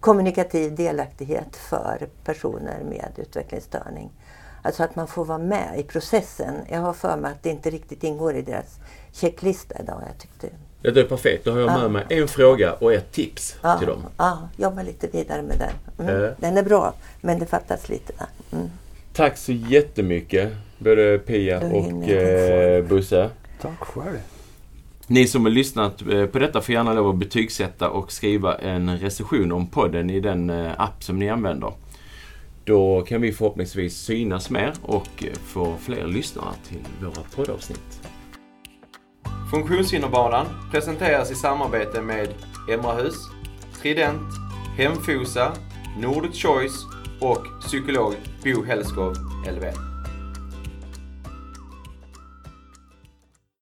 kommunikativ 0.00 0.74
delaktighet 0.74 1.56
för 1.56 2.08
personer 2.24 2.84
med 2.84 3.12
utvecklingsstörning. 3.16 4.10
Alltså 4.62 4.82
att 4.82 4.96
man 4.96 5.06
får 5.06 5.24
vara 5.24 5.38
med 5.38 5.80
i 5.80 5.82
processen. 5.82 6.54
Jag 6.70 6.80
har 6.80 6.92
för 6.92 7.16
mig 7.16 7.32
att 7.32 7.42
det 7.42 7.50
inte 7.50 7.70
riktigt 7.70 8.04
ingår 8.04 8.36
i 8.36 8.42
deras 8.42 8.78
checklista 9.12 9.74
idag. 9.80 10.02
Jag 10.06 10.18
tyckte... 10.18 10.48
Ja, 10.82 10.90
det 10.90 11.00
är 11.00 11.04
perfekt. 11.04 11.44
Då 11.44 11.52
har 11.52 11.58
jag 11.60 11.66
med 11.66 11.84
ja. 11.84 11.88
mig 11.88 12.04
en 12.08 12.28
fråga 12.28 12.72
och 12.72 12.92
ett 12.92 13.12
tips 13.12 13.56
ja, 13.62 13.78
till 13.78 13.86
dem. 13.86 14.06
Ja, 14.16 14.48
jobba 14.56 14.82
lite 14.82 15.06
vidare 15.06 15.42
med 15.42 15.58
den. 15.58 16.06
Mm. 16.08 16.24
Äh. 16.24 16.30
Den 16.38 16.58
är 16.58 16.62
bra, 16.62 16.94
men 17.20 17.38
det 17.38 17.46
fattas 17.46 17.88
lite. 17.88 18.12
Mm. 18.52 18.70
Tack 19.12 19.38
så 19.38 19.52
jättemycket, 19.52 20.52
både 20.78 21.18
Pia 21.18 21.60
och 21.60 22.08
eh, 22.08 22.84
Bosse. 22.84 23.30
Tack 23.60 23.80
själv. 23.80 24.18
Ni 25.06 25.26
som 25.26 25.44
har 25.44 25.52
lyssnat 25.52 26.02
eh, 26.02 26.26
på 26.26 26.38
detta 26.38 26.60
får 26.60 26.72
gärna 26.72 26.92
lov 26.92 27.08
att 27.08 27.16
betygsätta 27.16 27.90
och 27.90 28.12
skriva 28.12 28.54
en 28.54 28.98
recension 28.98 29.52
om 29.52 29.66
podden 29.66 30.10
i 30.10 30.20
den 30.20 30.50
eh, 30.50 30.80
app 30.80 31.04
som 31.04 31.18
ni 31.18 31.28
använder. 31.28 31.72
Då 32.70 33.02
kan 33.02 33.20
vi 33.20 33.32
förhoppningsvis 33.32 33.96
synas 33.96 34.50
mer 34.50 34.72
och 34.82 35.24
eh, 35.24 35.32
få 35.32 35.76
fler 35.76 36.06
lyssnare 36.06 36.54
till 36.68 36.84
våra 37.02 37.24
poddavsnitt. 37.36 38.02
Funktionshinderbanan 39.50 40.46
presenteras 40.70 41.30
i 41.30 41.34
samarbete 41.34 42.02
med 42.02 42.28
Emrahus, 42.72 43.14
Trident, 43.82 44.32
Hemfosa, 44.76 45.52
Nordic 45.98 46.42
Choice 46.42 46.84
och 47.20 47.60
psykolog 47.60 48.14
Bo 48.44 48.64
Hellskov, 48.64 49.14
LVM. 49.56 49.89